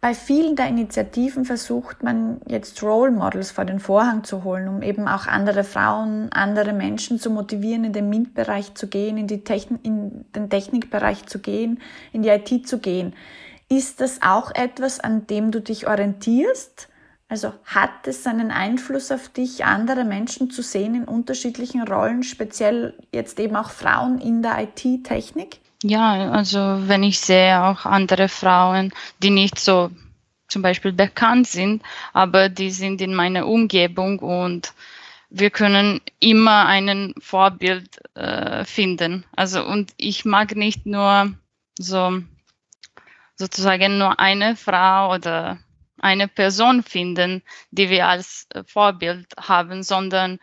Bei 0.00 0.14
vielen 0.14 0.54
der 0.54 0.68
Initiativen 0.68 1.44
versucht 1.44 2.04
man 2.04 2.40
jetzt 2.46 2.80
Role 2.84 3.10
Models 3.10 3.50
vor 3.50 3.64
den 3.64 3.80
Vorhang 3.80 4.22
zu 4.22 4.44
holen, 4.44 4.68
um 4.68 4.82
eben 4.82 5.08
auch 5.08 5.26
andere 5.26 5.64
Frauen, 5.64 6.30
andere 6.30 6.72
Menschen 6.72 7.18
zu 7.18 7.30
motivieren, 7.30 7.82
in 7.82 7.92
den 7.92 8.08
MINT-Bereich 8.08 8.74
zu 8.74 8.86
gehen, 8.86 9.18
in, 9.18 9.26
die 9.26 9.42
Techn 9.42 9.80
in 9.82 10.24
den 10.36 10.50
Technikbereich 10.50 11.26
zu 11.26 11.40
gehen, 11.40 11.80
in 12.12 12.22
die 12.22 12.28
IT 12.28 12.68
zu 12.68 12.78
gehen. 12.78 13.12
Ist 13.68 14.00
das 14.00 14.22
auch 14.22 14.54
etwas, 14.54 15.00
an 15.00 15.26
dem 15.26 15.50
du 15.50 15.60
dich 15.60 15.88
orientierst? 15.88 16.88
Also 17.28 17.52
hat 17.66 18.06
es 18.06 18.26
einen 18.26 18.50
Einfluss 18.50 19.12
auf 19.12 19.28
dich, 19.28 19.64
andere 19.64 20.04
Menschen 20.04 20.50
zu 20.50 20.62
sehen 20.62 20.94
in 20.94 21.04
unterschiedlichen 21.04 21.86
Rollen, 21.86 22.22
speziell 22.22 22.94
jetzt 23.12 23.38
eben 23.38 23.54
auch 23.54 23.70
Frauen 23.70 24.18
in 24.18 24.42
der 24.42 24.62
IT-Technik? 24.62 25.60
Ja, 25.82 26.30
also 26.30 26.58
wenn 26.88 27.02
ich 27.02 27.20
sehe 27.20 27.62
auch 27.62 27.84
andere 27.84 28.28
Frauen, 28.28 28.92
die 29.22 29.30
nicht 29.30 29.58
so 29.58 29.90
zum 30.48 30.62
Beispiel 30.62 30.92
bekannt 30.92 31.46
sind, 31.46 31.82
aber 32.14 32.48
die 32.48 32.70
sind 32.70 33.02
in 33.02 33.14
meiner 33.14 33.46
Umgebung 33.46 34.18
und 34.20 34.72
wir 35.30 35.50
können 35.50 36.00
immer 36.20 36.64
einen 36.64 37.14
Vorbild 37.20 38.00
äh, 38.16 38.64
finden. 38.64 39.24
Also 39.36 39.64
und 39.64 39.92
ich 39.98 40.24
mag 40.24 40.56
nicht 40.56 40.86
nur 40.86 41.34
so 41.78 42.22
sozusagen 43.36 43.98
nur 43.98 44.18
eine 44.18 44.56
Frau 44.56 45.14
oder 45.14 45.58
eine 46.00 46.28
Person 46.28 46.82
finden, 46.82 47.42
die 47.70 47.90
wir 47.90 48.06
als 48.06 48.46
äh, 48.54 48.62
Vorbild 48.64 49.26
haben, 49.38 49.82
sondern 49.82 50.38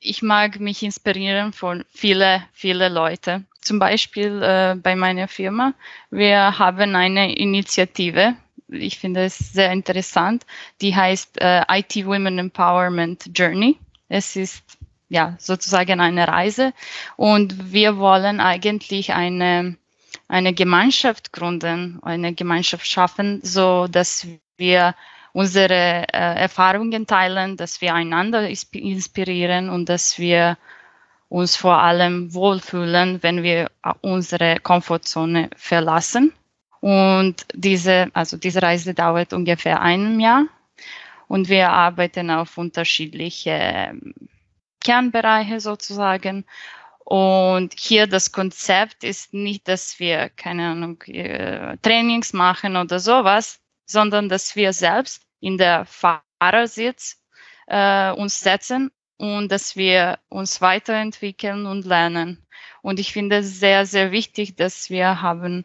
ich 0.00 0.22
mag 0.22 0.60
mich 0.60 0.82
inspirieren 0.82 1.52
von 1.52 1.84
viele, 1.88 2.44
viele 2.52 2.88
Leute. 2.88 3.44
Zum 3.60 3.78
Beispiel 3.78 4.42
äh, 4.42 4.76
bei 4.76 4.94
meiner 4.94 5.28
Firma. 5.28 5.72
Wir 6.10 6.58
haben 6.58 6.94
eine 6.94 7.34
Initiative. 7.34 8.34
Ich 8.68 8.98
finde 8.98 9.24
es 9.24 9.38
sehr 9.38 9.72
interessant. 9.72 10.44
Die 10.82 10.94
heißt 10.94 11.40
äh, 11.40 11.62
IT 11.70 11.96
Women 12.04 12.38
Empowerment 12.38 13.30
Journey. 13.34 13.78
Es 14.08 14.36
ist 14.36 14.62
ja 15.08 15.36
sozusagen 15.38 16.00
eine 16.00 16.28
Reise 16.28 16.72
und 17.16 17.72
wir 17.72 17.96
wollen 17.96 18.40
eigentlich 18.40 19.12
eine 19.12 19.76
eine 20.28 20.54
Gemeinschaft 20.54 21.32
gründen, 21.32 22.00
eine 22.02 22.34
Gemeinschaft 22.34 22.86
schaffen, 22.86 23.40
so 23.42 23.86
dass 23.86 24.26
wir 24.56 24.94
unsere 25.32 26.06
äh, 26.12 26.42
Erfahrungen 26.42 27.06
teilen, 27.06 27.56
dass 27.56 27.80
wir 27.80 27.94
einander 27.94 28.48
inspirieren 28.48 29.68
und 29.68 29.88
dass 29.88 30.18
wir 30.18 30.56
uns 31.28 31.56
vor 31.56 31.78
allem 31.78 32.32
wohlfühlen, 32.32 33.22
wenn 33.22 33.42
wir 33.42 33.70
unsere 34.00 34.60
Komfortzone 34.60 35.50
verlassen. 35.56 36.32
Und 36.80 37.46
diese, 37.54 38.10
also 38.12 38.36
diese 38.36 38.62
Reise 38.62 38.94
dauert 38.94 39.32
ungefähr 39.32 39.80
ein 39.80 40.20
Jahr 40.20 40.44
und 41.26 41.48
wir 41.48 41.70
arbeiten 41.70 42.30
auf 42.30 42.58
unterschiedliche 42.58 43.50
ähm, 43.50 44.14
Kernbereiche 44.84 45.60
sozusagen. 45.60 46.44
Und 46.98 47.74
hier 47.76 48.06
das 48.06 48.32
Konzept 48.32 49.02
ist 49.02 49.34
nicht, 49.34 49.66
dass 49.66 49.98
wir, 49.98 50.30
keine 50.30 50.68
Ahnung, 50.68 51.02
äh, 51.02 51.76
Trainings 51.78 52.32
machen 52.32 52.76
oder 52.76 53.00
sowas, 53.00 53.60
sondern 53.86 54.28
dass 54.28 54.56
wir 54.56 54.72
selbst 54.72 55.22
in 55.40 55.58
der 55.58 55.84
Fahrersitz 55.84 57.20
äh, 57.66 58.12
uns 58.12 58.40
setzen 58.40 58.90
und 59.18 59.50
dass 59.50 59.76
wir 59.76 60.18
uns 60.28 60.60
weiterentwickeln 60.60 61.66
und 61.66 61.84
lernen. 61.84 62.44
Und 62.82 63.00
ich 63.00 63.12
finde 63.12 63.36
es 63.36 63.60
sehr, 63.60 63.86
sehr 63.86 64.12
wichtig, 64.12 64.56
dass 64.56 64.90
wir 64.90 65.22
haben 65.22 65.64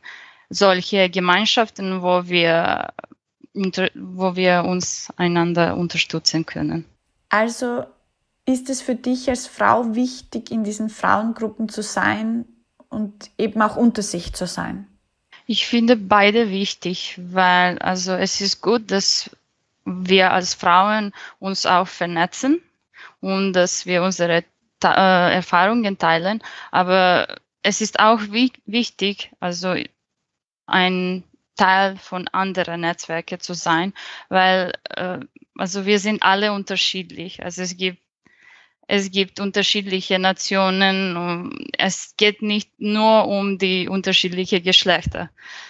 solche 0.50 1.10
Gemeinschaften, 1.10 2.02
wo 2.02 2.28
wir, 2.28 2.94
wo 3.54 4.36
wir 4.36 4.64
uns 4.66 5.12
einander 5.18 5.78
unterstützen 5.78 6.46
können. 6.46 6.86
Also 7.30 7.86
ist 8.46 8.70
es 8.70 8.82
für 8.82 8.96
dich 8.96 9.30
als 9.30 9.48
Frau 9.48 9.96
wichtig, 9.96 10.52
in 10.52 10.64
diesen 10.64 10.90
Frauengruppen 10.90 11.70
zu 11.70 11.84
sein 11.84 12.46
und 12.90 13.30
eben 13.38 13.62
auch 13.62 13.76
unter 13.76 14.02
sich 14.02 14.34
zu 14.34 14.48
sein? 14.48 14.88
Ich 15.52 15.66
finde 15.66 15.96
beide 15.96 16.52
wichtig, 16.52 17.16
weil 17.18 17.80
also 17.80 18.14
es 18.14 18.40
ist 18.40 18.62
gut, 18.62 18.92
dass 18.92 19.36
wir 19.84 20.32
als 20.32 20.54
Frauen 20.54 21.12
uns 21.40 21.66
auch 21.66 21.88
vernetzen 21.88 22.62
und 23.20 23.54
dass 23.54 23.88
wir 23.88 24.04
unsere 24.04 24.44
äh, 24.84 25.34
Erfahrungen 25.34 25.98
teilen. 25.98 26.44
Aber 26.70 27.36
es 27.64 27.82
ist 27.82 28.00
auch 28.00 28.20
wichtig, 28.30 29.32
also 29.40 29.74
ein 30.68 31.24
Teil 31.56 31.98
von 31.98 32.28
anderen 32.28 32.82
Netzwerken 32.82 33.40
zu 33.40 33.56
sein, 33.56 33.96
weil 34.30 34.74
äh, 34.92 35.18
also 35.58 35.88
wir 35.88 35.98
sind 35.98 36.22
alle 36.22 36.54
unterschiedlich. 36.54 37.44
Also 37.44 37.64
es 37.64 37.76
gibt 37.76 38.04
es 38.92 39.12
gibt 39.12 39.40
unterschiedliche 39.40 40.18
Nationen. 40.18 41.70
Es 41.78 42.16
geht 42.18 42.42
nicht 42.42 42.72
nur 42.80 43.28
um 43.28 43.60
die 43.60 43.88
unterschiedlichen 43.88 44.64
Geschlechter. 44.64 45.30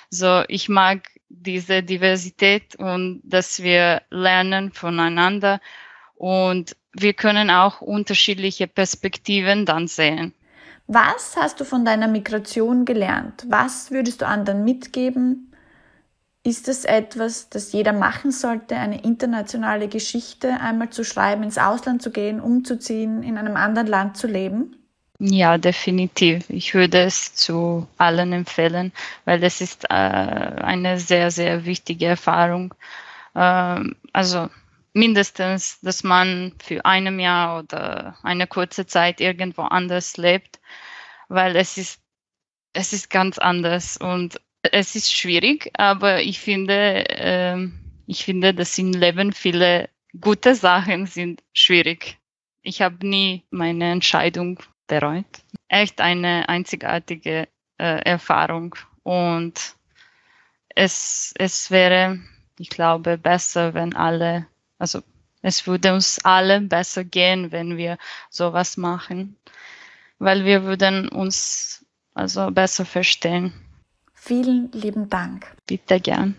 So, 0.09 0.43
ich 0.47 0.69
mag 0.69 1.09
diese 1.27 1.83
Diversität 1.83 2.75
und 2.77 3.21
dass 3.25 3.61
wir 3.61 4.03
lernen 4.09 4.71
voneinander 4.71 5.59
und 6.15 6.77
wir 6.93 7.13
können 7.13 7.49
auch 7.49 7.81
unterschiedliche 7.81 8.67
Perspektiven 8.67 9.65
dann 9.65 9.87
sehen. 9.87 10.33
Was 10.87 11.35
hast 11.35 11.59
du 11.59 11.65
von 11.65 11.83
deiner 11.83 12.07
Migration 12.07 12.85
gelernt? 12.85 13.45
Was 13.49 13.91
würdest 13.91 14.21
du 14.21 14.27
anderen 14.27 14.63
mitgeben? 14.63 15.48
Ist 16.49 16.67
es 16.67 16.83
etwas, 16.83 17.47
das 17.49 17.73
jeder 17.73 17.93
machen 17.93 18.31
sollte, 18.31 18.75
eine 18.75 19.03
internationale 19.03 19.87
Geschichte 19.87 20.59
einmal 20.59 20.89
zu 20.89 21.03
schreiben, 21.03 21.43
ins 21.43 21.59
Ausland 21.59 22.01
zu 22.01 22.09
gehen, 22.09 22.41
umzuziehen, 22.41 23.21
in 23.21 23.37
einem 23.37 23.55
anderen 23.55 23.85
Land 23.85 24.17
zu 24.17 24.25
leben? 24.25 24.75
Ja, 25.19 25.59
definitiv. 25.59 26.49
Ich 26.49 26.73
würde 26.73 27.01
es 27.01 27.35
zu 27.35 27.87
allen 27.99 28.33
empfehlen, 28.33 28.91
weil 29.25 29.43
es 29.43 29.61
ist 29.61 29.83
äh, 29.91 29.93
eine 29.93 30.99
sehr, 30.99 31.29
sehr 31.29 31.65
wichtige 31.65 32.07
Erfahrung. 32.07 32.73
Ähm, 33.35 33.95
also 34.11 34.49
mindestens, 34.93 35.79
dass 35.81 36.03
man 36.03 36.53
für 36.63 36.83
einem 36.83 37.19
Jahr 37.19 37.59
oder 37.59 38.17
eine 38.23 38.47
kurze 38.47 38.87
Zeit 38.87 39.21
irgendwo 39.21 39.61
anders 39.61 40.17
lebt, 40.17 40.59
weil 41.27 41.55
es 41.55 41.77
ist, 41.77 42.01
es 42.73 42.91
ist 42.91 43.11
ganz 43.11 43.37
anders 43.37 43.97
und 43.97 44.41
es 44.63 44.95
ist 44.95 45.13
schwierig, 45.15 45.71
aber 45.73 46.21
ich 46.21 46.39
finde, 46.39 47.07
äh, 47.09 47.67
ich 48.07 48.25
finde, 48.25 48.53
dass 48.53 48.77
im 48.77 48.91
Leben 48.91 49.33
viele 49.33 49.89
gute 50.19 50.55
Sachen 50.55 51.05
sind 51.05 51.43
schwierig. 51.53 52.17
Ich 52.61 52.81
habe 52.81 53.07
nie 53.07 53.43
meine 53.51 53.91
Entscheidung 53.91 54.59
bereut. 54.87 55.25
Echt 55.67 56.01
eine 56.01 56.49
einzigartige 56.49 57.47
äh, 57.77 58.01
Erfahrung 58.03 58.75
und 59.03 59.75
es, 60.75 61.33
es 61.37 61.71
wäre, 61.71 62.19
ich 62.57 62.69
glaube, 62.69 63.17
besser, 63.17 63.73
wenn 63.73 63.95
alle, 63.95 64.47
also 64.77 65.01
es 65.41 65.67
würde 65.67 65.93
uns 65.93 66.23
allen 66.25 66.69
besser 66.69 67.03
gehen, 67.03 67.51
wenn 67.51 67.77
wir 67.77 67.97
sowas 68.29 68.77
machen, 68.77 69.37
weil 70.17 70.45
wir 70.45 70.63
würden 70.63 71.07
uns 71.07 71.85
also 72.13 72.51
besser 72.51 72.85
verstehen. 72.85 73.53
Vielen 74.21 74.69
lieben 74.73 75.09
Dank. 75.09 75.47
Bitte 75.65 75.99
gern. 75.99 76.35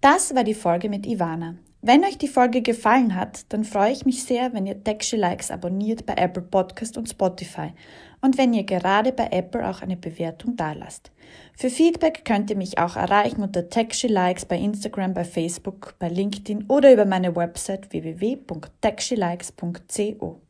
Das 0.00 0.34
war 0.34 0.44
die 0.44 0.52
Folge 0.52 0.90
mit 0.90 1.06
Ivana. 1.06 1.54
Wenn 1.80 2.04
euch 2.04 2.18
die 2.18 2.28
Folge 2.28 2.60
gefallen 2.60 3.14
hat, 3.14 3.50
dann 3.52 3.64
freue 3.64 3.92
ich 3.92 4.04
mich 4.04 4.24
sehr, 4.24 4.52
wenn 4.52 4.66
ihr 4.66 4.82
Texture 4.82 5.20
Likes 5.20 5.50
abonniert 5.50 6.04
bei 6.04 6.12
Apple 6.14 6.42
Podcast 6.42 6.98
und 6.98 7.08
Spotify 7.08 7.72
und 8.20 8.36
wenn 8.36 8.52
ihr 8.52 8.64
gerade 8.64 9.12
bei 9.12 9.28
Apple 9.30 9.66
auch 9.66 9.80
eine 9.80 9.96
Bewertung 9.96 10.56
dalasst. 10.56 11.10
Für 11.56 11.70
Feedback 11.70 12.24
könnt 12.24 12.50
ihr 12.50 12.56
mich 12.56 12.78
auch 12.78 12.96
erreichen 12.96 13.42
unter 13.42 13.70
Texture 13.70 14.12
Likes 14.12 14.44
bei 14.44 14.58
Instagram, 14.58 15.14
bei 15.14 15.24
Facebook, 15.24 15.94
bei 15.98 16.08
LinkedIn 16.08 16.64
oder 16.68 16.92
über 16.92 17.04
meine 17.04 17.36
Website 17.36 17.92
www.texturelikes.co. 17.92 20.40